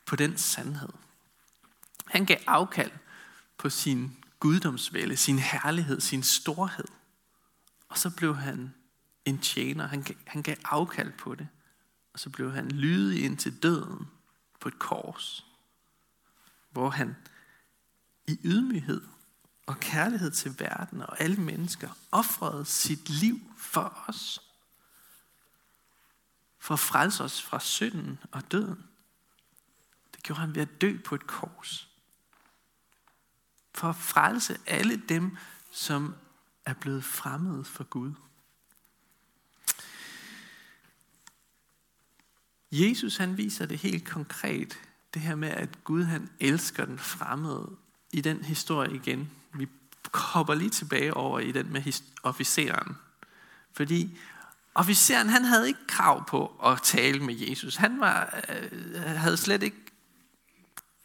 på 0.05 0.15
den 0.15 0.37
sandhed. 0.37 0.89
Han 2.05 2.25
gav 2.25 2.37
afkald 2.47 2.91
på 3.57 3.69
sin 3.69 4.20
guddomsvælde, 4.41 5.17
sin 5.17 5.39
herlighed, 5.39 6.01
sin 6.01 6.23
storhed. 6.23 6.87
Og 7.87 7.97
så 7.97 8.09
blev 8.09 8.35
han 8.35 8.73
en 9.25 9.39
tjener. 9.39 9.87
Han 9.87 10.05
han 10.27 10.41
gav 10.41 10.55
afkald 10.65 11.13
på 11.17 11.35
det. 11.35 11.47
Og 12.13 12.19
så 12.19 12.29
blev 12.29 12.51
han 12.51 12.71
lydig 12.71 13.23
ind 13.23 13.37
til 13.37 13.63
døden 13.63 14.07
på 14.59 14.67
et 14.67 14.79
kors, 14.79 15.45
hvor 16.71 16.89
han 16.89 17.15
i 18.27 18.39
ydmyghed 18.43 19.01
og 19.65 19.79
kærlighed 19.79 20.31
til 20.31 20.59
verden 20.59 21.01
og 21.01 21.21
alle 21.21 21.37
mennesker 21.37 21.89
offrede 22.11 22.65
sit 22.65 23.09
liv 23.09 23.39
for 23.57 24.03
os. 24.07 24.41
For 26.59 26.73
at 26.73 26.79
frelse 26.79 27.23
os 27.23 27.41
fra 27.41 27.59
synden 27.59 28.19
og 28.31 28.51
døden. 28.51 28.87
Det 30.15 30.23
gjorde 30.23 30.41
han 30.41 30.55
ved 30.55 30.61
at 30.61 30.81
dø 30.81 30.97
på 31.05 31.15
et 31.15 31.27
kors. 31.27 31.90
For 33.73 33.89
at 33.89 33.95
frelse 33.95 34.57
alle 34.67 35.01
dem, 35.09 35.37
som 35.71 36.15
er 36.65 36.73
blevet 36.73 37.03
fremmede 37.03 37.63
for 37.63 37.83
Gud. 37.83 38.13
Jesus 42.71 43.17
han 43.17 43.37
viser 43.37 43.65
det 43.65 43.77
helt 43.77 44.09
konkret, 44.09 44.79
det 45.13 45.21
her 45.21 45.35
med, 45.35 45.49
at 45.49 45.83
Gud 45.83 46.03
han 46.03 46.29
elsker 46.39 46.85
den 46.85 46.99
fremmede 46.99 47.69
i 48.11 48.21
den 48.21 48.43
historie 48.43 48.95
igen. 48.95 49.31
Vi 49.53 49.67
hopper 50.13 50.53
lige 50.53 50.69
tilbage 50.69 51.13
over 51.13 51.39
i 51.39 51.51
den 51.51 51.73
med 51.73 52.01
officeren. 52.23 52.97
Fordi 53.73 54.19
officeren 54.75 55.29
han 55.29 55.43
havde 55.45 55.67
ikke 55.67 55.87
krav 55.87 56.25
på 56.27 56.45
at 56.65 56.81
tale 56.81 57.19
med 57.19 57.35
Jesus. 57.35 57.75
Han 57.75 57.99
var, 57.99 58.43
øh, 58.49 59.01
havde 59.01 59.37
slet 59.37 59.63
ikke 59.63 59.77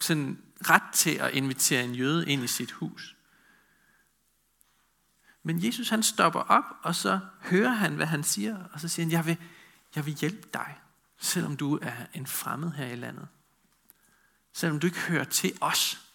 sådan 0.01 0.39
ret 0.61 0.93
til 0.95 1.11
at 1.11 1.35
invitere 1.35 1.85
en 1.85 1.95
jøde 1.95 2.29
ind 2.29 2.45
i 2.45 2.47
sit 2.47 2.73
hus. 2.73 3.17
Men 5.43 5.65
Jesus 5.65 5.89
han 5.89 6.03
stopper 6.03 6.41
op, 6.41 6.65
og 6.83 6.95
så 6.95 7.21
hører 7.41 7.73
han, 7.73 7.97
hvad 7.97 8.07
han 8.07 8.25
siger, 8.25 8.65
og 8.73 8.81
så 8.81 8.89
siger 8.89 9.07
han, 9.07 9.13
jeg 9.13 9.27
vil, 9.27 9.37
jeg 9.95 10.07
vil 10.07 10.15
hjælpe 10.15 10.49
dig 10.53 10.77
selvom 11.19 11.57
du 11.57 11.79
er 11.83 12.07
en 12.15 12.27
fremmed 12.27 12.73
her 12.73 12.87
i 12.87 12.97
landet. 12.97 13.29
Selvom 14.53 14.81
du 14.81 14.87
ikke 14.87 15.01
hører 15.01 15.25
til 15.25 15.59
os, 15.61 16.11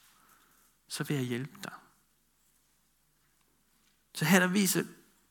så 0.87 1.03
vil 1.03 1.17
jeg 1.17 1.25
hjælpe 1.25 1.57
dig. 1.63 1.73
Så 4.13 4.25
her 4.25 4.39
der 4.39 4.47
viser 4.47 4.83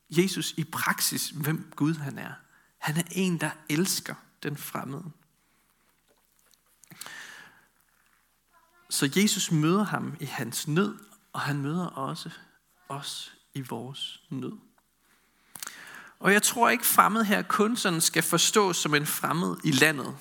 Jesus 0.09 0.53
i 0.57 0.63
praksis, 0.63 1.29
hvem 1.29 1.71
Gud 1.75 1.93
han 1.93 2.17
er. 2.17 2.33
Han 2.77 2.97
er 2.97 3.03
en, 3.11 3.41
der 3.41 3.51
elsker 3.69 4.15
den 4.43 4.57
fremmede. 4.57 5.11
Så 8.91 9.09
Jesus 9.15 9.51
møder 9.51 9.83
ham 9.83 10.17
i 10.19 10.25
hans 10.25 10.67
nød, 10.67 10.97
og 11.33 11.39
han 11.39 11.61
møder 11.61 11.85
også 11.85 12.29
os 12.89 13.33
i 13.53 13.61
vores 13.61 14.23
nød. 14.29 14.57
Og 16.19 16.33
jeg 16.33 16.43
tror 16.43 16.69
ikke 16.69 16.85
fremmed 16.85 17.23
her 17.23 17.41
kun 17.41 17.77
sådan 17.77 18.01
skal 18.01 18.23
forstås 18.23 18.77
som 18.77 18.95
en 18.95 19.05
fremmed 19.05 19.57
i 19.63 19.71
landet. 19.71 20.17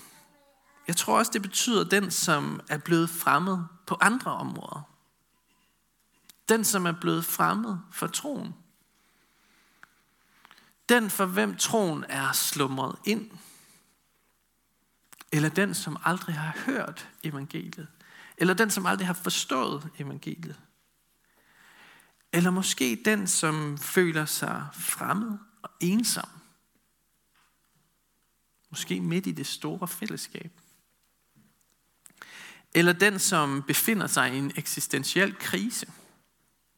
Jeg 0.88 0.96
tror 0.96 1.18
også, 1.18 1.32
det 1.32 1.42
betyder 1.42 1.84
den, 1.84 2.10
som 2.10 2.60
er 2.68 2.78
blevet 2.78 3.10
fremmed 3.10 3.58
på 3.86 3.96
andre 4.00 4.32
områder. 4.32 4.82
Den, 6.48 6.64
som 6.64 6.86
er 6.86 6.94
blevet 7.00 7.24
fremmed 7.24 7.76
for 7.92 8.06
troen. 8.06 8.54
Den, 10.88 11.10
for 11.10 11.26
hvem 11.26 11.56
troen 11.56 12.04
er 12.08 12.32
slumret 12.32 12.96
ind. 13.04 13.30
Eller 15.32 15.48
den, 15.48 15.74
som 15.74 15.96
aldrig 16.04 16.34
har 16.34 16.56
hørt 16.66 17.08
evangeliet. 17.22 17.88
Eller 18.40 18.54
den, 18.54 18.70
som 18.70 18.87
aldrig 18.87 19.06
har 19.06 19.14
forstået 19.14 19.90
evangeliet. 19.99 20.61
Eller 22.32 22.50
måske 22.50 23.02
den, 23.04 23.26
som 23.26 23.78
føler 23.78 24.25
sig 24.25 24.66
fremmed 24.73 25.38
og 25.62 25.70
ensom. 25.80 26.28
Måske 28.70 29.00
midt 29.00 29.26
i 29.26 29.32
det 29.32 29.47
store 29.47 29.88
fællesskab. 29.88 30.61
Eller 32.75 32.92
den, 32.92 33.18
som 33.18 33.62
befinder 33.62 34.06
sig 34.06 34.35
i 34.35 34.38
en 34.38 34.52
eksistentiel 34.56 35.38
krise 35.38 35.92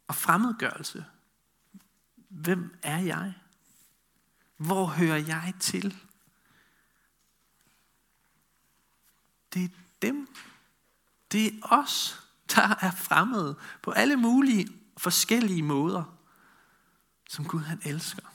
og 0.09 0.15
fremmedgørelse. 0.15 1.05
Hvem 2.29 2.79
er 2.83 2.99
jeg? 2.99 3.35
Hvor 4.57 4.87
hører 4.87 5.17
jeg 5.17 5.55
til? 5.61 5.97
Det 9.55 9.65
er 9.65 9.69
dem. 10.03 10.29
Det 11.33 11.47
er 11.47 11.53
os, 11.63 12.23
der 12.55 12.75
er 12.81 12.91
fremmede 12.91 13.57
på 13.83 13.91
alle 13.91 14.17
mulige 14.17 14.69
forskellige 14.97 15.63
måder, 15.63 16.05
som 17.29 17.45
Gud 17.45 17.61
han 17.61 17.81
elsker 17.85 18.33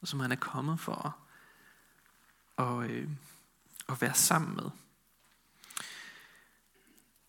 og 0.00 0.08
som 0.08 0.20
han 0.20 0.32
er 0.32 0.36
kommet 0.36 0.80
for 0.80 1.16
at, 2.58 2.90
øh, 2.90 3.08
at 3.88 4.00
være 4.00 4.14
sammen 4.14 4.56
med. 4.56 4.70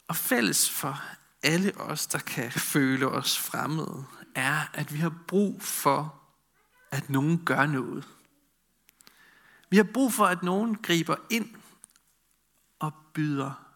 Og 0.07 0.15
fælles 0.15 0.69
for 0.69 1.01
alle 1.43 1.77
os, 1.77 2.07
der 2.07 2.19
kan 2.19 2.51
føle 2.51 3.07
os 3.07 3.39
fremmede, 3.39 4.05
er, 4.35 4.61
at 4.73 4.93
vi 4.93 4.97
har 4.97 5.13
brug 5.27 5.61
for, 5.61 6.21
at 6.91 7.09
nogen 7.09 7.45
gør 7.45 7.65
noget. 7.65 8.07
Vi 9.69 9.77
har 9.77 9.87
brug 9.93 10.13
for, 10.13 10.25
at 10.25 10.43
nogen 10.43 10.75
griber 10.75 11.15
ind 11.29 11.55
og 12.79 12.93
byder 13.13 13.66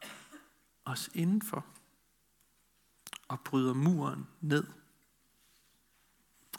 os 0.86 1.10
indenfor 1.14 1.66
og 3.28 3.40
bryder 3.40 3.74
muren 3.74 4.28
ned. 4.42 4.64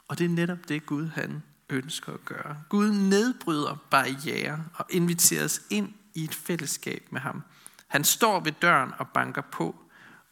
Og 0.07 0.17
det 0.17 0.25
er 0.25 0.29
netop 0.29 0.69
det, 0.69 0.85
Gud 0.85 1.07
han 1.07 1.43
ønsker 1.69 2.13
at 2.13 2.25
gøre. 2.25 2.63
Gud 2.69 2.91
nedbryder 2.91 3.75
barriere 3.91 4.65
og 4.75 4.85
inviterer 4.89 5.45
os 5.45 5.61
ind 5.69 5.93
i 6.13 6.23
et 6.23 6.35
fællesskab 6.35 7.11
med 7.11 7.21
ham. 7.21 7.43
Han 7.87 8.03
står 8.03 8.39
ved 8.39 8.51
døren 8.51 8.91
og 8.97 9.07
banker 9.07 9.41
på. 9.41 9.75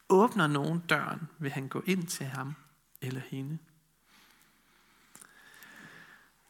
Åbner 0.10 0.48
nogen 0.48 0.80
døren, 0.80 1.28
vil 1.40 1.52
han 1.52 1.68
gå 1.68 1.84
ind 1.86 2.08
til 2.08 2.26
ham 2.26 2.56
eller 3.02 3.22
hende. 3.22 3.58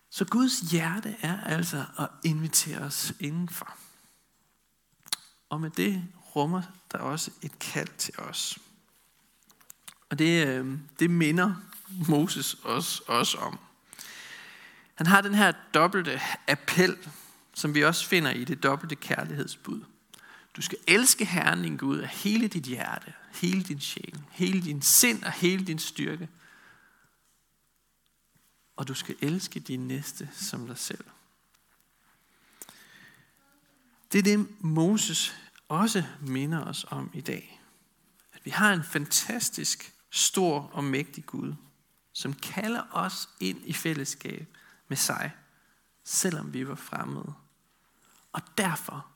Så 0.10 0.26
Guds 0.26 0.60
hjerte 0.60 1.16
er 1.22 1.42
altså 1.42 1.86
at 2.00 2.10
invitere 2.24 2.80
os 2.80 3.14
indenfor. 3.20 3.78
Og 5.50 5.62
med 5.62 5.70
det 5.70 6.08
rummer 6.36 6.62
der 6.92 6.98
også 6.98 7.32
et 7.42 7.60
kald 7.60 7.90
til 7.98 8.14
os. 8.20 8.58
Og 10.10 10.20
det, 10.20 10.48
øh, 10.48 10.78
det 11.00 11.10
minder 11.10 11.56
Moses 12.10 12.54
også, 12.54 13.02
også 13.08 13.38
om. 13.38 13.60
Han 14.96 15.08
har 15.08 15.22
den 15.22 15.34
her 15.34 15.54
dobbelte 15.74 16.22
appel, 16.48 16.98
som 17.54 17.76
vi 17.76 17.84
også 17.84 18.08
finder 18.08 18.32
i 18.32 18.44
det 18.44 18.64
dobbelte 18.64 18.96
kærlighedsbud. 18.96 19.82
Du 20.56 20.62
skal 20.62 20.78
elske 20.88 21.26
Herren 21.26 21.64
din 21.64 21.78
Gud 21.78 22.00
af 22.00 22.08
hele 22.08 22.48
dit 22.48 22.64
hjerte, 22.64 23.14
hele 23.34 23.64
din 23.64 23.80
sjæl, 23.80 24.22
hele 24.32 24.62
din 24.62 24.82
sind 24.82 25.24
og 25.24 25.32
hele 25.32 25.66
din 25.66 25.80
styrke. 25.80 26.30
Og 28.76 28.88
du 28.88 28.94
skal 28.94 29.16
elske 29.22 29.60
din 29.60 29.88
næste 29.88 30.30
som 30.34 30.68
dig 30.68 30.78
selv. 30.78 31.04
Det 34.12 34.20
er 34.20 34.24
det, 34.24 34.48
Moses 34.60 35.36
også 35.72 36.04
minder 36.22 36.66
os 36.66 36.86
om 36.90 37.12
i 37.14 37.22
dag. 37.22 37.62
At 38.34 38.46
vi 38.46 38.50
har 38.50 38.74
en 38.74 38.84
fantastisk, 38.84 39.94
stor 40.10 40.60
og 40.74 40.84
mægtig 40.84 41.26
Gud, 41.26 41.54
som 42.14 42.34
kalder 42.34 42.84
os 42.92 43.30
ind 43.40 43.62
i 43.66 43.74
fællesskab 43.74 44.58
med 44.88 44.98
sig, 44.98 45.32
selvom 46.04 46.54
vi 46.54 46.68
var 46.68 46.76
fremmede. 46.76 47.34
Og 48.32 48.42
derfor 48.58 49.08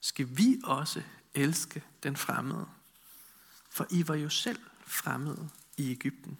skal 0.00 0.28
vi 0.30 0.60
også 0.64 1.02
elske 1.34 1.82
den 2.02 2.16
fremmede. 2.16 2.66
For 3.70 3.86
I 3.90 4.08
var 4.08 4.14
jo 4.14 4.28
selv 4.28 4.60
fremmede 4.86 5.48
i 5.76 5.90
Ægypten. 5.90 6.38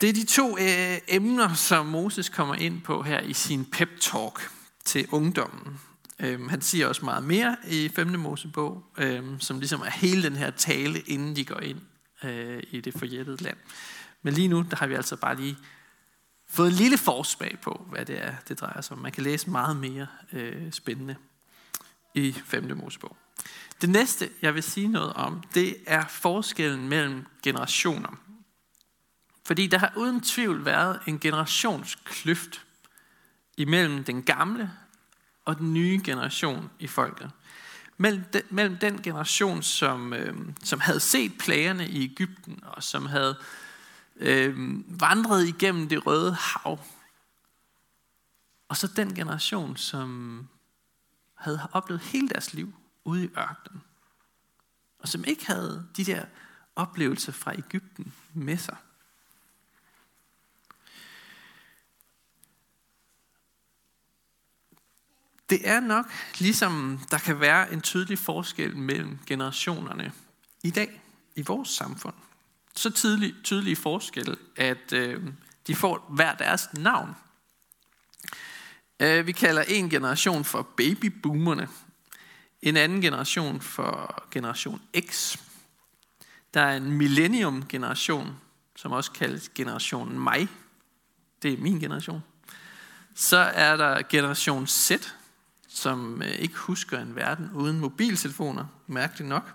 Det 0.00 0.08
er 0.08 0.12
de 0.12 0.24
to 0.24 0.58
øh, 0.58 0.98
emner, 1.08 1.54
som 1.54 1.86
Moses 1.86 2.28
kommer 2.28 2.54
ind 2.54 2.82
på 2.82 3.02
her 3.02 3.20
i 3.20 3.32
sin 3.32 3.64
pep-talk 3.64 4.50
til 4.84 5.08
ungdommen. 5.12 5.80
Øhm, 6.18 6.48
han 6.48 6.60
siger 6.60 6.86
også 6.86 7.04
meget 7.04 7.24
mere 7.24 7.56
i 7.68 7.88
5. 7.88 8.06
Mosebog, 8.08 8.84
øhm, 8.98 9.40
som 9.40 9.58
ligesom 9.58 9.80
er 9.80 9.90
hele 9.90 10.22
den 10.22 10.36
her 10.36 10.50
tale, 10.50 11.00
inden 11.00 11.36
de 11.36 11.44
går 11.44 11.60
ind 11.60 11.80
øh, 12.24 12.62
i 12.70 12.80
det 12.80 12.94
forjættede 12.98 13.42
land. 13.42 13.56
Men 14.22 14.34
lige 14.34 14.48
nu, 14.48 14.64
der 14.70 14.76
har 14.76 14.86
vi 14.86 14.94
altså 14.94 15.16
bare 15.16 15.36
lige 15.36 15.56
fået 16.48 16.68
en 16.68 16.74
lille 16.74 16.98
forsmag 16.98 17.58
på, 17.62 17.86
hvad 17.90 18.06
det 18.06 18.24
er, 18.24 18.34
det 18.48 18.60
drejer 18.60 18.80
sig 18.80 18.96
om. 18.96 19.02
Man 19.02 19.12
kan 19.12 19.22
læse 19.22 19.50
meget 19.50 19.76
mere 19.76 20.06
øh, 20.32 20.72
spændende 20.72 21.16
i 22.14 22.32
5. 22.32 22.76
Mosebog. 22.76 23.16
Det 23.80 23.88
næste, 23.88 24.30
jeg 24.42 24.54
vil 24.54 24.62
sige 24.62 24.88
noget 24.88 25.12
om, 25.12 25.42
det 25.54 25.76
er 25.86 26.06
forskellen 26.06 26.88
mellem 26.88 27.24
generationer. 27.42 28.20
Fordi 29.44 29.66
der 29.66 29.78
har 29.78 29.92
uden 29.96 30.20
tvivl 30.20 30.64
været 30.64 31.00
en 31.06 31.18
generationskløft 31.18 32.66
imellem 33.56 34.04
den 34.04 34.22
gamle 34.22 34.70
og 35.46 35.58
den 35.58 35.74
nye 35.74 36.00
generation 36.04 36.70
i 36.78 36.86
folket. 36.86 37.30
Mellem 37.96 38.24
den, 38.32 38.42
mellem 38.50 38.76
den 38.78 39.02
generation, 39.02 39.62
som, 39.62 40.12
øh, 40.12 40.36
som 40.62 40.80
havde 40.80 41.00
set 41.00 41.32
plagerne 41.38 41.88
i 41.88 42.04
Ægypten, 42.04 42.64
og 42.66 42.82
som 42.82 43.06
havde 43.06 43.38
øh, 44.16 44.54
vandret 45.00 45.48
igennem 45.48 45.88
det 45.88 46.06
røde 46.06 46.34
hav, 46.34 46.80
og 48.68 48.76
så 48.76 48.86
den 48.86 49.14
generation, 49.14 49.76
som 49.76 50.40
havde 51.34 51.68
oplevet 51.72 52.00
hele 52.00 52.28
deres 52.28 52.54
liv 52.54 52.74
ude 53.04 53.24
i 53.24 53.28
ørkenen, 53.38 53.82
og 54.98 55.08
som 55.08 55.24
ikke 55.24 55.46
havde 55.46 55.86
de 55.96 56.04
der 56.04 56.24
oplevelser 56.76 57.32
fra 57.32 57.54
Ægypten 57.58 58.12
med 58.34 58.56
sig. 58.56 58.76
Det 65.50 65.68
er 65.68 65.80
nok 65.80 66.06
ligesom 66.38 67.00
der 67.10 67.18
kan 67.18 67.40
være 67.40 67.72
en 67.72 67.80
tydelig 67.80 68.18
forskel 68.18 68.76
mellem 68.76 69.18
generationerne 69.26 70.12
i 70.62 70.70
dag 70.70 71.00
i 71.36 71.42
vores 71.42 71.68
samfund. 71.68 72.14
Så 72.74 72.90
tydelig, 72.90 73.34
tydelig 73.44 73.78
forskel, 73.78 74.36
at 74.56 74.92
øh, 74.92 75.22
de 75.66 75.74
får 75.74 76.06
hver 76.08 76.34
deres 76.34 76.68
navn. 76.72 77.16
Øh, 79.00 79.26
vi 79.26 79.32
kalder 79.32 79.62
en 79.62 79.90
generation 79.90 80.44
for 80.44 80.62
babyboomerne, 80.62 81.68
en 82.62 82.76
anden 82.76 83.00
generation 83.00 83.60
for 83.60 84.24
generation 84.30 84.82
X. 85.10 85.36
Der 86.54 86.60
er 86.60 86.76
en 86.76 86.92
millennium-generation, 86.92 88.36
som 88.76 88.92
også 88.92 89.12
kaldes 89.12 89.48
generation 89.48 90.18
mig. 90.18 90.48
Det 91.42 91.52
er 91.52 91.56
min 91.56 91.80
generation. 91.80 92.22
Så 93.14 93.36
er 93.36 93.76
der 93.76 94.02
generation 94.02 94.66
Z, 94.66 94.90
som 95.76 96.22
øh, 96.22 96.28
ikke 96.28 96.56
husker 96.56 96.98
en 97.00 97.16
verden 97.16 97.50
uden 97.54 97.80
mobiltelefoner, 97.80 98.64
mærkeligt 98.86 99.28
nok. 99.28 99.54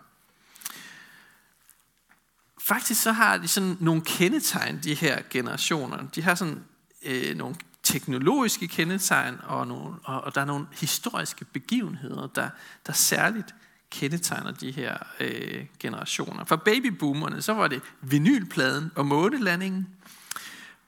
Faktisk 2.61 3.01
så 3.01 3.11
har 3.11 3.37
de 3.37 3.47
sådan 3.47 3.77
nogle 3.79 4.01
kendetegn, 4.01 4.79
de 4.83 4.93
her 4.93 5.21
generationer. 5.29 6.07
De 6.15 6.21
har 6.21 6.35
sådan 6.35 6.63
øh, 7.03 7.35
nogle 7.35 7.55
teknologiske 7.83 8.67
kendetegn, 8.67 9.37
og, 9.43 9.67
nogle, 9.67 9.95
og, 10.03 10.21
og 10.21 10.35
der 10.35 10.41
er 10.41 10.45
nogle 10.45 10.67
historiske 10.71 11.45
begivenheder, 11.45 12.27
der, 12.27 12.49
der 12.85 12.93
særligt 12.93 13.55
kendetegner 13.89 14.51
de 14.51 14.71
her 14.71 14.97
øh, 15.19 15.65
generationer. 15.79 16.45
For 16.45 16.55
babyboomerne, 16.55 17.41
så 17.41 17.53
var 17.53 17.67
det 17.67 17.81
vinylpladen 18.01 18.91
og 18.95 19.05
månelandingen. 19.05 19.87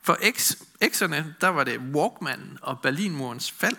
For 0.02 0.18
X, 0.32 0.52
X'erne, 0.84 1.24
der 1.42 1.48
var 1.48 1.64
det 1.64 1.80
Walkman 1.80 2.58
og 2.62 2.80
Berlinmurens 2.80 3.52
fald. 3.52 3.78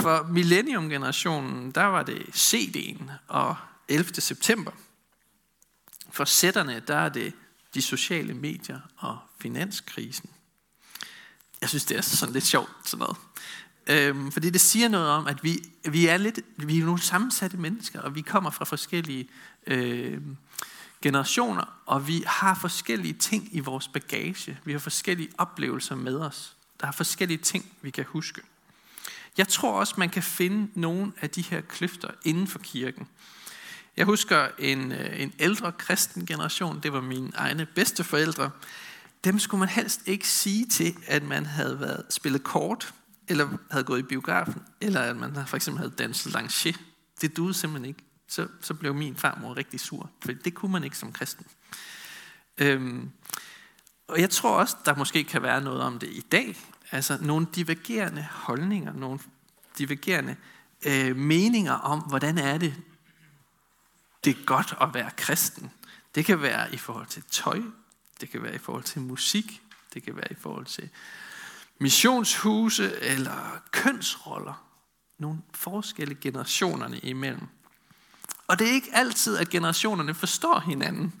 For 0.00 0.26
millennium-generationen, 0.30 1.70
der 1.70 1.84
var 1.84 2.02
det 2.02 2.22
CD'en 2.34 3.10
og 3.28 3.56
11. 3.88 4.14
september. 4.14 4.72
For 6.10 6.24
sætterne, 6.24 6.82
der 6.86 6.96
er 6.96 7.08
det 7.08 7.32
de 7.74 7.82
sociale 7.82 8.34
medier 8.34 8.80
og 8.96 9.18
finanskrisen. 9.40 10.30
Jeg 11.60 11.68
synes, 11.68 11.84
det 11.84 11.96
er 11.96 12.00
sådan 12.00 12.32
lidt 12.32 12.44
sjovt, 12.44 12.70
sådan 12.84 12.98
noget. 12.98 13.16
Øhm, 13.86 14.32
fordi 14.32 14.50
det 14.50 14.60
siger 14.60 14.88
noget 14.88 15.08
om, 15.08 15.26
at 15.26 15.44
vi, 15.44 15.58
vi 15.84 16.06
er 16.06 16.16
lidt, 16.16 16.40
vi 16.56 16.78
er 16.78 16.84
nogle 16.84 17.00
sammensatte 17.00 17.56
mennesker, 17.56 18.00
og 18.00 18.14
vi 18.14 18.20
kommer 18.20 18.50
fra 18.50 18.64
forskellige 18.64 19.28
øh, 19.66 20.20
generationer, 21.02 21.64
og 21.86 22.08
vi 22.08 22.24
har 22.26 22.54
forskellige 22.54 23.12
ting 23.12 23.48
i 23.52 23.60
vores 23.60 23.88
bagage. 23.88 24.58
Vi 24.64 24.72
har 24.72 24.78
forskellige 24.78 25.28
oplevelser 25.38 25.94
med 25.94 26.16
os. 26.16 26.56
Der 26.80 26.86
er 26.86 26.92
forskellige 26.92 27.38
ting, 27.38 27.72
vi 27.82 27.90
kan 27.90 28.04
huske. 28.04 28.42
Jeg 29.38 29.48
tror 29.48 29.80
også, 29.80 29.94
man 29.98 30.10
kan 30.10 30.22
finde 30.22 30.80
nogle 30.80 31.12
af 31.20 31.30
de 31.30 31.42
her 31.42 31.60
kløfter 31.60 32.08
inden 32.24 32.46
for 32.46 32.58
kirken. 32.58 33.08
Jeg 33.96 34.06
husker 34.06 34.48
en, 34.58 34.92
øh, 34.92 35.20
en 35.20 35.32
ældre 35.38 35.72
kristen 35.72 36.26
generation, 36.26 36.80
det 36.82 36.92
var 36.92 37.00
mine 37.00 37.32
egne 37.34 37.66
bedsteforældre. 37.66 38.50
Dem 39.24 39.38
skulle 39.38 39.58
man 39.58 39.68
helst 39.68 40.00
ikke 40.06 40.28
sige 40.28 40.66
til, 40.66 40.96
at 41.06 41.22
man 41.22 41.46
havde 41.46 41.80
været 41.80 42.04
spillet 42.10 42.42
kort, 42.42 42.94
eller 43.28 43.48
havde 43.70 43.84
gået 43.84 43.98
i 43.98 44.02
biografen, 44.02 44.62
eller 44.80 45.00
at 45.00 45.16
man 45.16 45.46
for 45.46 45.56
eksempel 45.56 45.78
havde 45.78 45.94
danset 45.98 46.32
lancier. 46.32 46.72
Det 47.20 47.36
duede 47.36 47.54
simpelthen 47.54 47.88
ikke. 47.88 48.04
Så, 48.28 48.48
så 48.60 48.74
blev 48.74 48.94
min 48.94 49.16
farmor 49.16 49.56
rigtig 49.56 49.80
sur, 49.80 50.10
for 50.22 50.32
det 50.32 50.54
kunne 50.54 50.72
man 50.72 50.84
ikke 50.84 50.98
som 50.98 51.12
kristen. 51.12 51.46
Øhm, 52.58 53.10
og 54.08 54.20
jeg 54.20 54.30
tror 54.30 54.58
også, 54.58 54.76
der 54.84 54.94
måske 54.94 55.24
kan 55.24 55.42
være 55.42 55.60
noget 55.60 55.80
om 55.80 55.98
det 55.98 56.08
i 56.08 56.20
dag, 56.20 56.56
Altså 56.94 57.18
nogle 57.20 57.46
divergerende 57.54 58.28
holdninger, 58.30 58.92
nogle 58.92 59.18
divergerende 59.78 60.36
øh, 60.86 61.16
meninger 61.16 61.72
om, 61.72 62.00
hvordan 62.00 62.38
er 62.38 62.58
det, 62.58 62.74
det 64.24 64.36
er 64.36 64.44
godt 64.44 64.74
at 64.80 64.94
være 64.94 65.10
kristen. 65.16 65.70
Det 66.14 66.24
kan 66.24 66.42
være 66.42 66.74
i 66.74 66.76
forhold 66.76 67.06
til 67.06 67.22
tøj, 67.30 67.60
det 68.20 68.30
kan 68.30 68.42
være 68.42 68.54
i 68.54 68.58
forhold 68.58 68.82
til 68.82 69.00
musik, 69.00 69.62
det 69.94 70.02
kan 70.02 70.16
være 70.16 70.32
i 70.32 70.34
forhold 70.34 70.66
til 70.66 70.88
missionshuse 71.78 73.00
eller 73.00 73.62
kønsroller. 73.70 74.64
Nogle 75.18 75.38
forskelle 75.54 76.14
generationerne 76.14 76.98
imellem. 76.98 77.46
Og 78.46 78.58
det 78.58 78.68
er 78.68 78.72
ikke 78.72 78.90
altid, 78.92 79.36
at 79.36 79.48
generationerne 79.48 80.14
forstår 80.14 80.60
hinanden. 80.60 81.14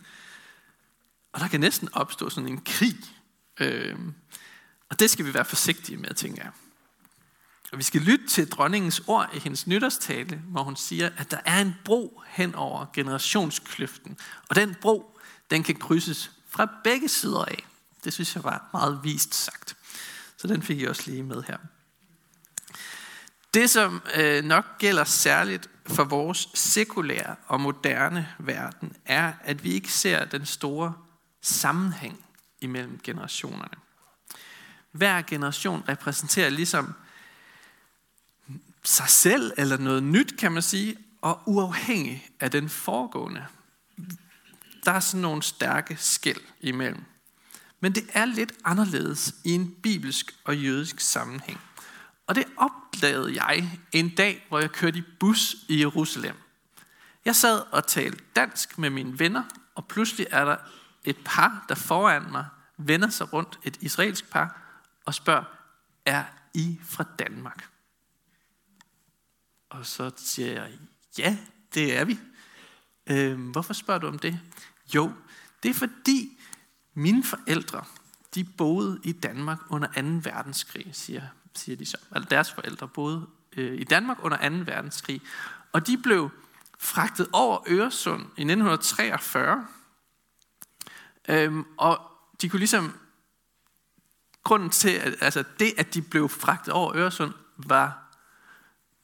Og 1.32 1.40
der 1.40 1.48
kan 1.48 1.60
næsten 1.60 1.88
opstå 1.92 2.30
sådan 2.30 2.48
en 2.48 2.60
krig. 2.64 2.96
Øh, 3.60 3.98
og 4.90 5.00
det 5.00 5.10
skal 5.10 5.24
vi 5.24 5.34
være 5.34 5.44
forsigtige 5.44 5.96
med, 5.96 6.14
tænker 6.14 6.42
jeg. 6.42 6.52
Og 7.72 7.78
vi 7.78 7.82
skal 7.82 8.00
lytte 8.00 8.26
til 8.26 8.50
dronningens 8.50 9.02
ord 9.06 9.30
i 9.34 9.38
hendes 9.38 9.66
nytårstale, 9.66 10.42
hvor 10.46 10.62
hun 10.62 10.76
siger, 10.76 11.10
at 11.16 11.30
der 11.30 11.38
er 11.44 11.60
en 11.60 11.74
bro 11.84 12.22
hen 12.26 12.54
over 12.54 12.86
generationskløften. 12.92 14.18
Og 14.48 14.56
den 14.56 14.74
bro, 14.80 15.18
den 15.50 15.62
kan 15.62 15.74
krydses 15.74 16.30
fra 16.48 16.68
begge 16.84 17.08
sider 17.08 17.44
af. 17.44 17.66
Det 18.04 18.12
synes 18.12 18.34
jeg 18.34 18.44
var 18.44 18.68
meget 18.72 19.00
vist 19.02 19.34
sagt. 19.34 19.76
Så 20.36 20.46
den 20.46 20.62
fik 20.62 20.80
jeg 20.80 20.88
også 20.88 21.10
lige 21.10 21.22
med 21.22 21.42
her. 21.42 21.56
Det, 23.54 23.70
som 23.70 24.02
øh, 24.16 24.44
nok 24.44 24.78
gælder 24.78 25.04
særligt 25.04 25.70
for 25.86 26.04
vores 26.04 26.48
sekulære 26.54 27.36
og 27.46 27.60
moderne 27.60 28.28
verden, 28.38 28.96
er, 29.04 29.32
at 29.40 29.64
vi 29.64 29.72
ikke 29.72 29.92
ser 29.92 30.24
den 30.24 30.46
store 30.46 30.94
sammenhæng 31.42 32.24
imellem 32.60 33.00
generationerne. 33.02 33.83
Hver 34.94 35.22
generation 35.22 35.84
repræsenterer 35.88 36.50
ligesom 36.50 36.94
sig 38.84 39.08
selv, 39.08 39.52
eller 39.56 39.76
noget 39.76 40.02
nyt, 40.02 40.36
kan 40.38 40.52
man 40.52 40.62
sige, 40.62 40.96
og 41.20 41.42
uafhængig 41.46 42.30
af 42.40 42.50
den 42.50 42.68
foregående. 42.68 43.46
Der 44.84 44.92
er 44.92 45.00
sådan 45.00 45.22
nogle 45.22 45.42
stærke 45.42 45.96
skæld 46.00 46.40
imellem. 46.60 47.04
Men 47.80 47.94
det 47.94 48.04
er 48.12 48.24
lidt 48.24 48.52
anderledes 48.64 49.34
i 49.44 49.50
en 49.50 49.74
bibelsk 49.82 50.34
og 50.44 50.56
jødisk 50.56 51.00
sammenhæng. 51.00 51.60
Og 52.26 52.34
det 52.34 52.44
opdagede 52.56 53.44
jeg 53.44 53.78
en 53.92 54.08
dag, 54.08 54.46
hvor 54.48 54.58
jeg 54.58 54.70
kørte 54.70 54.98
i 54.98 55.02
bus 55.20 55.56
i 55.68 55.80
Jerusalem. 55.80 56.36
Jeg 57.24 57.36
sad 57.36 57.62
og 57.72 57.86
talte 57.86 58.24
dansk 58.36 58.78
med 58.78 58.90
mine 58.90 59.18
venner, 59.18 59.42
og 59.74 59.86
pludselig 59.86 60.26
er 60.30 60.44
der 60.44 60.56
et 61.04 61.16
par, 61.24 61.64
der 61.68 61.74
foran 61.74 62.22
mig 62.32 62.46
vender 62.76 63.08
sig 63.08 63.32
rundt, 63.32 63.58
et 63.62 63.76
israelsk 63.80 64.30
par, 64.30 64.63
og 65.04 65.14
spørger, 65.14 65.44
er 66.04 66.24
I 66.54 66.78
fra 66.82 67.04
Danmark? 67.18 67.68
Og 69.68 69.86
så 69.86 70.10
siger 70.16 70.52
jeg, 70.52 70.72
ja, 71.18 71.38
det 71.74 71.96
er 71.96 72.04
vi. 72.04 72.18
Øh, 73.06 73.50
hvorfor 73.50 73.74
spørger 73.74 74.00
du 74.00 74.06
om 74.06 74.18
det? 74.18 74.40
Jo, 74.94 75.12
det 75.62 75.68
er 75.68 75.74
fordi 75.74 76.38
mine 76.94 77.24
forældre, 77.24 77.84
de 78.34 78.44
boede 78.44 79.00
i 79.04 79.12
Danmark 79.12 79.58
under 79.70 79.88
2. 79.88 80.30
verdenskrig, 80.30 80.90
siger, 80.92 81.22
siger 81.54 81.76
de 81.76 81.86
så. 81.86 81.96
Altså 82.10 82.28
deres 82.28 82.52
forældre 82.52 82.88
boede 82.88 83.26
øh, 83.56 83.80
i 83.80 83.84
Danmark 83.84 84.18
under 84.22 84.48
2. 84.48 84.54
verdenskrig. 84.72 85.22
Og 85.72 85.86
de 85.86 85.98
blev 85.98 86.30
fragtet 86.78 87.28
over 87.32 87.58
Øresund 87.68 88.22
i 88.22 88.24
1943. 88.24 89.66
Øhm, 91.28 91.64
og 91.76 92.00
de 92.40 92.48
kunne 92.48 92.58
ligesom, 92.58 92.92
grunden 94.44 94.70
til, 94.70 94.90
at, 94.90 95.14
altså 95.20 95.44
det, 95.58 95.74
at 95.76 95.94
de 95.94 96.02
blev 96.02 96.28
fragtet 96.28 96.72
over 96.72 96.96
Øresund, 96.96 97.32
var 97.56 98.04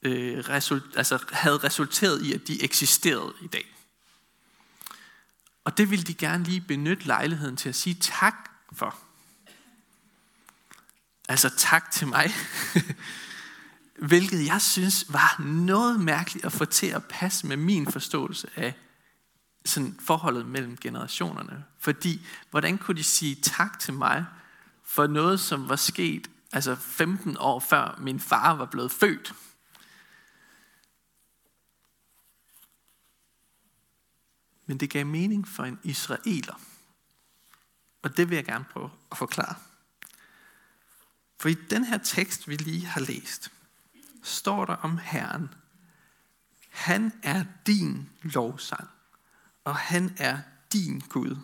øh, 0.03 0.39
result, 0.39 0.97
altså 0.97 1.19
havde 1.33 1.59
resulteret 1.59 2.23
i, 2.23 2.33
at 2.33 2.49
de 2.49 2.63
eksisterede 2.63 3.33
i 3.43 3.47
dag. 3.47 3.77
Og 5.65 5.79
det 5.79 5.91
ville 5.91 6.05
de 6.05 6.15
gerne 6.15 6.45
lige 6.45 6.61
benytte 6.61 7.07
lejligheden 7.07 7.57
til 7.57 7.69
at 7.69 7.75
sige 7.75 7.95
tak 7.95 8.51
for. 8.73 8.99
Altså 11.29 11.51
tak 11.57 11.91
til 11.91 12.07
mig. 12.07 12.31
Hvilket 14.09 14.47
jeg 14.47 14.61
synes 14.63 15.05
var 15.09 15.43
noget 15.43 16.01
mærkeligt 16.01 16.45
at 16.45 16.53
få 16.53 16.65
til 16.65 16.87
at 16.87 17.05
passe 17.05 17.47
med 17.47 17.57
min 17.57 17.93
forståelse 17.93 18.49
af 18.57 18.75
sådan 19.65 19.99
forholdet 20.01 20.47
mellem 20.47 20.77
generationerne. 20.77 21.65
Fordi, 21.79 22.27
hvordan 22.51 22.79
kunne 22.79 22.97
de 22.97 23.05
sige 23.05 23.35
tak 23.35 23.79
til 23.79 23.95
mig 23.95 24.27
for 24.91 25.07
noget, 25.07 25.41
som 25.41 25.69
var 25.69 25.77
sket 25.77 26.31
altså 26.53 26.75
15 26.75 27.37
år 27.39 27.61
før 27.61 27.99
min 27.99 28.21
far 28.21 28.55
var 28.55 28.65
blevet 28.65 28.93
født? 28.93 29.35
Men 34.67 34.81
det 34.81 34.91
gav 34.91 35.07
mening 35.07 35.49
for 35.49 35.65
en 35.65 35.79
israeler. 35.83 36.61
Og 38.03 38.17
det 38.17 38.29
vil 38.29 38.37
jeg 38.37 38.45
gerne 38.45 38.65
prøve 38.65 38.91
at 39.11 39.19
forklare. 39.19 39.55
For 41.39 41.49
i 41.49 41.55
den 41.55 41.85
her 41.85 41.99
tekst, 41.99 42.49
vi 42.49 42.57
lige 42.57 42.87
har 42.87 43.01
læst, 43.01 43.53
står 44.23 44.65
der 44.65 44.75
om 44.75 44.99
Herren. 44.99 45.55
Han 46.71 47.13
er 47.23 47.45
din 47.67 48.11
lovsang, 48.23 48.89
og 49.65 49.77
han 49.77 50.17
er 50.19 50.39
din 50.73 51.01
Gud. 51.09 51.37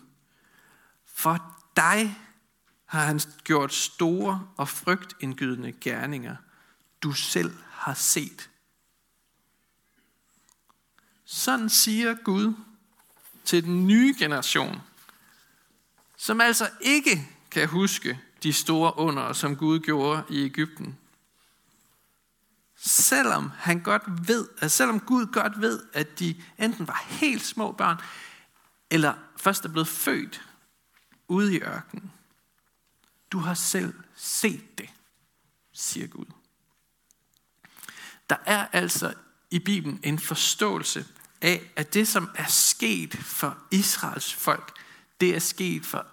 For 1.05 1.63
dig 1.77 2.26
har 2.87 3.05
han 3.05 3.21
gjort 3.45 3.75
store 3.75 4.49
og 4.57 4.69
frygtindgydende 4.69 5.73
gerninger, 5.73 6.37
du 7.03 7.13
selv 7.13 7.57
har 7.71 7.95
set. 7.95 8.51
Sådan 11.25 11.69
siger 11.69 12.15
Gud 12.15 12.55
til 13.45 13.65
den 13.65 13.87
nye 13.87 14.15
generation, 14.19 14.81
som 16.17 16.41
altså 16.41 16.71
ikke 16.81 17.29
kan 17.51 17.69
huske 17.69 18.21
de 18.43 18.53
store 18.53 18.99
under, 18.99 19.33
som 19.33 19.57
Gud 19.57 19.81
gjorde 19.81 20.23
i 20.31 20.45
Ægypten. 20.45 20.99
Selvom 22.77 23.51
han 23.57 23.81
godt 23.81 24.29
ved, 24.29 24.49
at 24.59 24.73
selvom 24.73 25.01
Gud 25.01 25.27
godt 25.27 25.61
ved, 25.61 25.83
at 25.93 26.19
de 26.19 26.43
enten 26.59 26.89
var 26.89 27.05
helt 27.09 27.45
små 27.45 27.73
børn, 27.73 27.97
eller 28.91 29.15
først 29.37 29.65
er 29.65 29.69
blevet 29.69 29.89
født 29.89 30.43
ude 31.29 31.55
i 31.55 31.61
ørkenen. 31.61 32.13
Du 33.33 33.39
har 33.39 33.55
selv 33.55 33.95
set 34.17 34.79
det, 34.79 34.89
siger 35.73 36.07
Gud. 36.07 36.27
Der 38.31 38.37
er 38.47 38.67
altså 38.73 39.15
i 39.51 39.59
Bibelen 39.59 40.01
en 40.03 40.19
forståelse 40.19 41.07
af, 41.41 41.73
at 41.77 41.95
det, 41.95 42.09
som 42.09 42.31
er 42.35 42.47
sket 42.47 43.15
for 43.15 43.59
Israels 43.71 44.35
folk, 44.35 44.79
det 45.21 45.35
er 45.35 45.39
sket 45.39 45.87
for 45.87 46.07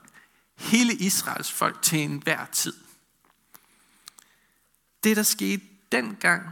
hele 0.56 0.95
Israels 0.95 1.52
folk 1.52 1.82
til 1.82 1.99
enhver 1.99 2.45
tid. 2.45 2.73
Det, 5.04 5.17
der 5.17 5.23
skete 5.23 5.63
dengang, 5.91 6.49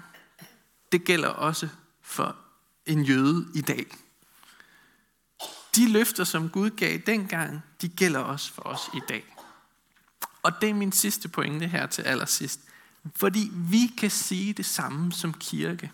det 0.91 1.03
gælder 1.03 1.29
også 1.29 1.69
for 2.01 2.37
en 2.85 3.03
jøde 3.03 3.51
i 3.55 3.61
dag. 3.61 3.85
De 5.75 5.91
løfter, 5.91 6.23
som 6.23 6.49
Gud 6.49 6.69
gav 6.69 6.97
dengang, 6.97 7.61
de 7.81 7.89
gælder 7.89 8.19
også 8.19 8.53
for 8.53 8.61
os 8.61 8.81
i 8.93 8.99
dag. 9.09 9.30
Og 10.43 10.61
det 10.61 10.69
er 10.69 10.73
min 10.73 10.91
sidste 10.91 11.29
pointe 11.29 11.67
her 11.67 11.87
til 11.87 12.01
allersidst. 12.01 12.59
Fordi 13.15 13.51
vi 13.53 13.93
kan 13.97 14.11
sige 14.11 14.53
det 14.53 14.65
samme 14.65 15.13
som 15.13 15.33
kirke. 15.33 15.91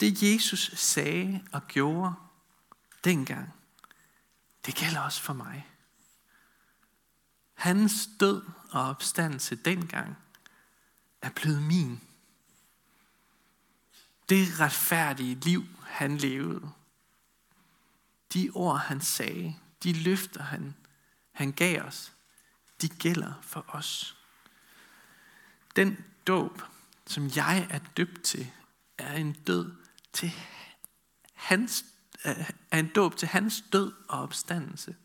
Det 0.00 0.22
Jesus 0.22 0.70
sagde 0.74 1.44
og 1.52 1.66
gjorde 1.68 2.14
dengang, 3.04 3.54
det 4.66 4.74
gælder 4.74 5.00
også 5.00 5.22
for 5.22 5.32
mig. 5.32 5.66
Hans 7.54 8.08
død 8.20 8.42
og 8.70 8.82
opstandelse 8.88 9.56
dengang 9.56 10.16
er 11.22 11.30
blevet 11.30 11.62
min. 11.62 12.00
Det 14.28 14.60
retfærdige 14.60 15.34
liv, 15.34 15.64
han 15.82 16.16
levede. 16.16 16.70
De 18.34 18.50
ord, 18.54 18.78
han 18.78 19.00
sagde, 19.00 19.56
de 19.82 19.92
løfter, 19.92 20.42
han, 20.42 20.74
han 21.32 21.52
gav 21.52 21.82
os, 21.82 22.12
de 22.84 22.88
gælder 22.88 23.32
for 23.42 23.64
os. 23.68 24.16
Den 25.76 26.04
dåb, 26.26 26.62
som 27.06 27.30
jeg 27.36 27.66
er 27.70 27.78
døbt 27.78 28.22
til, 28.22 28.52
er 28.98 29.12
en 29.12 29.32
død 29.32 29.76
til 30.12 30.32
hans, 31.32 31.84
er 32.70 32.78
en 32.78 32.92
dåb 32.92 33.16
til 33.16 33.28
hans 33.28 33.64
død 33.72 33.92
og 34.08 34.22
opstandelse. 34.22 34.96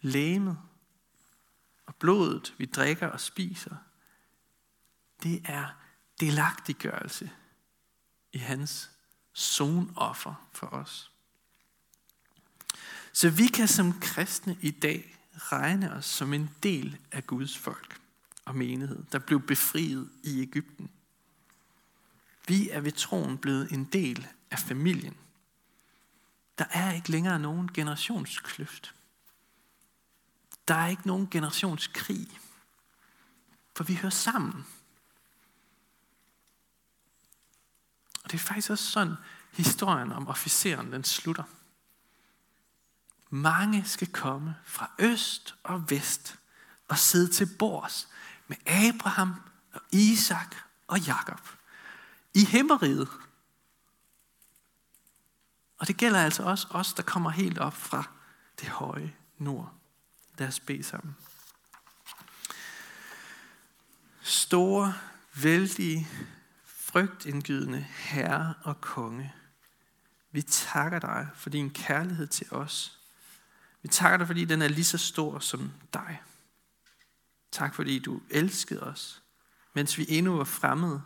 Læmet 0.00 0.58
og 1.86 1.94
blodet, 1.94 2.54
vi 2.58 2.66
drikker 2.66 3.06
og 3.06 3.20
spiser, 3.20 3.76
det 5.22 5.42
er 5.44 5.66
delagtiggørelse 6.20 7.30
i 8.32 8.38
hans 8.38 8.90
sonoffer 9.32 10.48
for 10.52 10.66
os. 10.66 11.11
Så 13.12 13.30
vi 13.30 13.46
kan 13.46 13.68
som 13.68 14.00
kristne 14.00 14.58
i 14.60 14.70
dag 14.70 15.18
regne 15.36 15.92
os 15.92 16.04
som 16.04 16.32
en 16.32 16.50
del 16.62 16.98
af 17.12 17.26
Guds 17.26 17.58
folk 17.58 18.00
og 18.44 18.54
menighed, 18.54 19.02
der 19.12 19.18
blev 19.18 19.40
befriet 19.40 20.10
i 20.22 20.40
Ægypten. 20.40 20.90
Vi 22.48 22.70
er 22.70 22.80
ved 22.80 22.92
troen 22.92 23.38
blevet 23.38 23.72
en 23.72 23.84
del 23.84 24.28
af 24.50 24.58
familien. 24.58 25.16
Der 26.58 26.64
er 26.70 26.92
ikke 26.92 27.10
længere 27.10 27.38
nogen 27.38 27.72
generationskløft. 27.72 28.94
Der 30.68 30.74
er 30.74 30.88
ikke 30.88 31.06
nogen 31.06 31.28
generationskrig. 31.30 32.40
For 33.76 33.84
vi 33.84 33.94
hører 33.94 34.10
sammen. 34.10 34.66
Og 38.24 38.30
det 38.30 38.34
er 38.34 38.38
faktisk 38.38 38.70
også 38.70 38.90
sådan, 38.90 39.14
historien 39.52 40.12
om 40.12 40.28
officeren 40.28 40.92
den 40.92 41.04
slutter. 41.04 41.44
Mange 43.34 43.84
skal 43.84 44.12
komme 44.12 44.56
fra 44.64 44.90
øst 44.98 45.54
og 45.62 45.90
vest 45.90 46.38
og 46.88 46.98
sidde 46.98 47.32
til 47.32 47.56
bords 47.58 48.08
med 48.46 48.56
Abraham 48.66 49.34
og 49.72 49.80
Isak 49.92 50.56
og 50.86 51.00
Jakob 51.00 51.40
i 52.34 52.44
himmeriget. 52.44 53.08
Og 55.78 55.88
det 55.88 55.96
gælder 55.96 56.20
altså 56.20 56.42
også 56.42 56.66
os, 56.70 56.94
der 56.94 57.02
kommer 57.02 57.30
helt 57.30 57.58
op 57.58 57.74
fra 57.74 58.04
det 58.60 58.68
høje 58.68 59.14
nord. 59.38 59.74
Lad 60.38 60.48
os 60.48 60.60
bede 60.60 60.82
sammen. 60.82 61.16
Store, 64.22 64.94
vældige, 65.34 66.08
frygtindgydende 66.64 67.80
Herre 67.80 68.54
og 68.62 68.80
Konge, 68.80 69.34
vi 70.30 70.42
takker 70.42 70.98
dig 70.98 71.28
for 71.34 71.50
din 71.50 71.70
kærlighed 71.70 72.26
til 72.26 72.46
os. 72.50 73.01
Vi 73.82 73.88
takker 73.88 74.16
dig, 74.16 74.26
fordi 74.26 74.44
den 74.44 74.62
er 74.62 74.68
lige 74.68 74.84
så 74.84 74.98
stor 74.98 75.38
som 75.38 75.72
dig. 75.94 76.22
Tak, 77.52 77.74
fordi 77.74 77.98
du 77.98 78.20
elskede 78.30 78.82
os, 78.82 79.22
mens 79.74 79.98
vi 79.98 80.06
endnu 80.08 80.36
var 80.36 80.44
fremmede. 80.44 81.02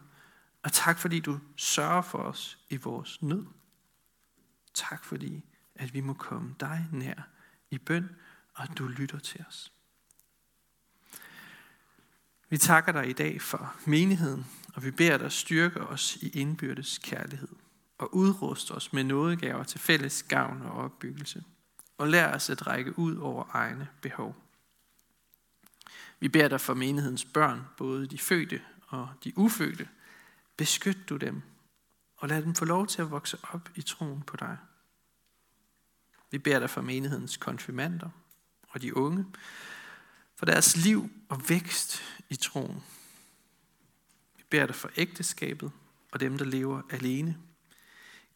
Og 0.63 0.73
tak, 0.73 0.99
fordi 0.99 1.21
du 1.21 1.41
sørger 1.57 2.03
for 2.03 2.19
os 2.19 2.59
i 2.69 2.77
vores 2.77 3.23
nød. 3.23 3.47
Tak, 4.75 5.05
fordi 5.05 5.45
at 5.75 5.95
vi 5.95 6.01
må 6.01 6.13
komme 6.13 6.55
dig 6.61 6.89
nær 6.93 7.29
i 7.71 7.79
bøn, 7.79 8.17
og 8.55 8.79
du 8.79 8.87
lytter 8.87 9.19
til 9.19 9.45
os. 9.49 9.73
Vi 12.49 12.59
takker 12.59 12.93
dig 12.93 13.09
i 13.09 13.13
dag 13.13 13.43
for 13.43 13.77
menigheden, 13.87 14.47
og 14.75 14.85
vi 14.85 14.91
beder 14.91 15.19
dig 15.19 15.33
styrke 15.33 15.81
os 15.81 16.17
i 16.17 16.29
indbyrdes 16.29 16.99
kærlighed 16.99 17.49
og 17.99 18.15
udruste 18.15 18.73
os 18.73 18.93
med 18.93 19.05
nådegaver 19.05 19.63
til 19.63 19.81
fælles 19.81 20.23
gavn 20.23 20.63
og 20.63 20.73
opbyggelse, 20.73 21.45
og 21.99 22.09
lær 22.09 22.35
os 22.35 22.51
at 22.51 22.67
række 22.67 22.99
ud 22.99 23.17
over 23.17 23.45
egne 23.53 23.89
behov. 24.01 24.37
Vi 26.21 26.29
beder 26.29 26.49
dig 26.49 26.61
for 26.61 26.75
menighedens 26.75 27.25
børn, 27.25 27.63
både 27.77 28.07
de 28.07 28.19
fødte 28.19 28.63
og 28.89 29.09
de 29.25 29.39
ufødte. 29.39 29.89
Beskyt 30.57 31.09
du 31.09 31.17
dem, 31.17 31.43
og 32.17 32.29
lad 32.29 32.43
dem 32.43 32.55
få 32.55 32.65
lov 32.65 32.87
til 32.87 33.03
at 33.03 33.11
vokse 33.11 33.39
op 33.43 33.71
i 33.75 33.83
troen 33.83 34.23
på 34.23 34.37
dig. 34.37 34.59
Vi 36.31 36.39
beder 36.39 36.59
dig 36.59 36.71
for 36.71 36.81
menighedens 36.81 37.37
konfirmander 37.37 38.09
og 38.69 38.83
de 38.83 38.97
unge, 38.97 39.27
for 40.37 40.47
deres 40.47 40.77
liv 40.77 41.11
og 41.29 41.49
vækst 41.49 42.03
i 42.29 42.37
troen. 42.37 42.83
Vi 44.37 44.43
beder 44.51 44.67
dig 44.67 44.75
for 44.75 44.91
ægteskabet 44.97 45.73
og 46.13 46.21
dem, 46.21 46.39
der 46.39 46.45
lever 46.45 46.83
alene. 46.91 47.37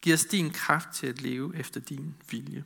Giv 0.01 0.13
os 0.13 0.25
din 0.25 0.49
kraft 0.49 0.89
til 0.93 1.07
at 1.07 1.21
leve 1.21 1.55
efter 1.57 1.79
din 1.79 2.15
vilje. 2.29 2.65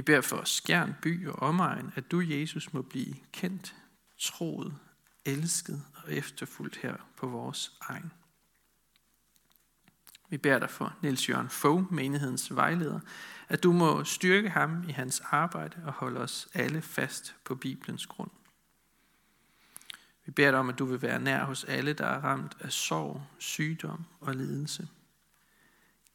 Vi 0.00 0.04
beder 0.04 0.20
for 0.20 0.44
Skjern 0.44 0.94
by 1.02 1.28
og 1.28 1.42
omegn, 1.42 1.92
at 1.94 2.10
du, 2.10 2.20
Jesus, 2.20 2.72
må 2.72 2.82
blive 2.82 3.14
kendt, 3.32 3.76
troet, 4.18 4.74
elsket 5.24 5.82
og 5.94 6.12
efterfulgt 6.12 6.76
her 6.76 6.96
på 7.16 7.26
vores 7.26 7.72
egen. 7.80 8.12
Vi 10.28 10.36
beder 10.36 10.58
dig 10.58 10.70
for 10.70 10.96
Niels 11.02 11.28
Jørgen 11.28 11.48
Fogh, 11.48 11.92
menighedens 11.92 12.54
vejleder, 12.54 13.00
at 13.48 13.62
du 13.62 13.72
må 13.72 14.04
styrke 14.04 14.50
ham 14.50 14.84
i 14.88 14.92
hans 14.92 15.22
arbejde 15.30 15.76
og 15.84 15.92
holde 15.92 16.20
os 16.20 16.48
alle 16.54 16.82
fast 16.82 17.34
på 17.44 17.54
Bibelens 17.54 18.06
grund. 18.06 18.30
Vi 20.26 20.32
beder 20.32 20.50
dig 20.50 20.60
om, 20.60 20.68
at 20.68 20.78
du 20.78 20.84
vil 20.84 21.02
være 21.02 21.20
nær 21.20 21.44
hos 21.44 21.64
alle, 21.64 21.92
der 21.92 22.06
er 22.06 22.20
ramt 22.20 22.56
af 22.60 22.72
sorg, 22.72 23.22
sygdom 23.38 24.04
og 24.20 24.34
lidelse. 24.34 24.88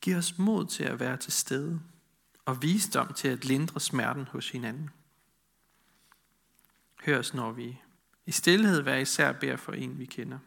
Giv 0.01 0.17
os 0.17 0.37
mod 0.37 0.65
til 0.65 0.83
at 0.83 0.99
være 0.99 1.17
til 1.17 1.33
stede 1.33 1.81
og 2.45 2.61
visdom 2.61 3.13
til 3.13 3.27
at 3.27 3.45
lindre 3.45 3.79
smerten 3.79 4.27
hos 4.27 4.49
hinanden. 4.49 4.89
Hør 7.05 7.19
os, 7.19 7.33
når 7.33 7.51
vi 7.51 7.81
i 8.25 8.31
stillhed 8.31 8.81
hver 8.81 8.95
især 8.95 9.31
beder 9.31 9.55
for 9.55 9.71
en, 9.71 9.99
vi 9.99 10.05
kender. 10.05 10.39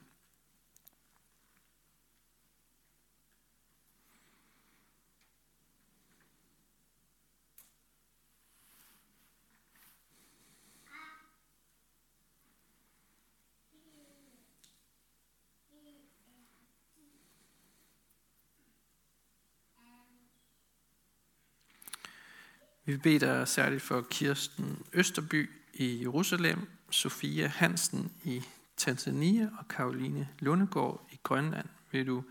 Vi 22.89 22.93
vil 22.93 23.01
bede 23.01 23.19
dig 23.19 23.49
særligt 23.49 23.83
for 23.83 24.07
Kirsten 24.11 24.83
Østerby 24.93 25.51
i 25.75 26.03
Jerusalem, 26.03 26.69
Sofia 26.91 27.47
Hansen 27.47 28.13
i 28.25 28.43
Tanzania 28.77 29.51
og 29.59 29.69
Karoline 29.69 30.29
Lundegård 30.39 31.09
i 31.13 31.19
Grønland. 31.23 31.67
Vil 31.91 32.07
du 32.07 32.25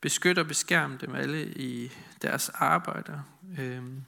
beskytte 0.00 0.40
og 0.40 0.46
beskærme 0.46 0.98
dem 1.00 1.14
alle 1.14 1.52
i 1.52 1.92
deres 2.22 2.48
arbejder. 2.48 3.20
Øhm, 3.58 4.04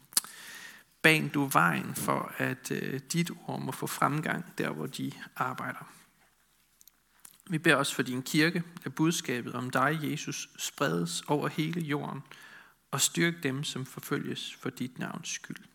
ban 1.02 1.28
du 1.28 1.44
vejen 1.44 1.94
for, 1.94 2.34
at 2.38 2.70
øh, 2.70 3.00
dit 3.12 3.30
ord 3.46 3.60
må 3.60 3.72
få 3.72 3.86
fremgang 3.86 4.44
der, 4.58 4.70
hvor 4.70 4.86
de 4.86 5.12
arbejder. 5.36 5.92
Vi 7.50 7.58
beder 7.58 7.76
også 7.76 7.94
for 7.94 8.02
din 8.02 8.22
kirke, 8.22 8.62
at 8.84 8.94
budskabet 8.94 9.54
om 9.54 9.70
dig, 9.70 9.98
Jesus, 10.02 10.48
spredes 10.58 11.22
over 11.28 11.48
hele 11.48 11.80
jorden, 11.80 12.22
og 12.90 13.00
styrk 13.00 13.42
dem, 13.42 13.64
som 13.64 13.86
forfølges 13.86 14.54
for 14.54 14.70
dit 14.70 14.98
navns 14.98 15.28
skyld. 15.28 15.71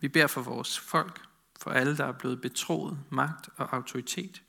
Vi 0.00 0.08
beder 0.08 0.26
for 0.26 0.42
vores 0.42 0.78
folk, 0.78 1.20
for 1.60 1.70
alle, 1.70 1.96
der 1.96 2.04
er 2.04 2.12
blevet 2.12 2.40
betroet 2.40 2.98
magt 3.10 3.48
og 3.56 3.74
autoritet. 3.74 4.42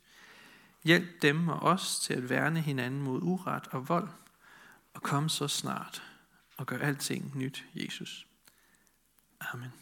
Hjælp 0.84 1.22
dem 1.22 1.48
og 1.48 1.62
os 1.62 2.00
til 2.00 2.14
at 2.14 2.30
værne 2.30 2.60
hinanden 2.60 3.02
mod 3.02 3.22
uret 3.22 3.68
og 3.70 3.88
vold, 3.88 4.08
og 4.94 5.02
kom 5.02 5.28
så 5.28 5.48
snart 5.48 6.02
og 6.56 6.66
gør 6.66 6.78
alting 6.78 7.38
nyt, 7.38 7.64
Jesus. 7.74 8.26
Amen. 9.40 9.72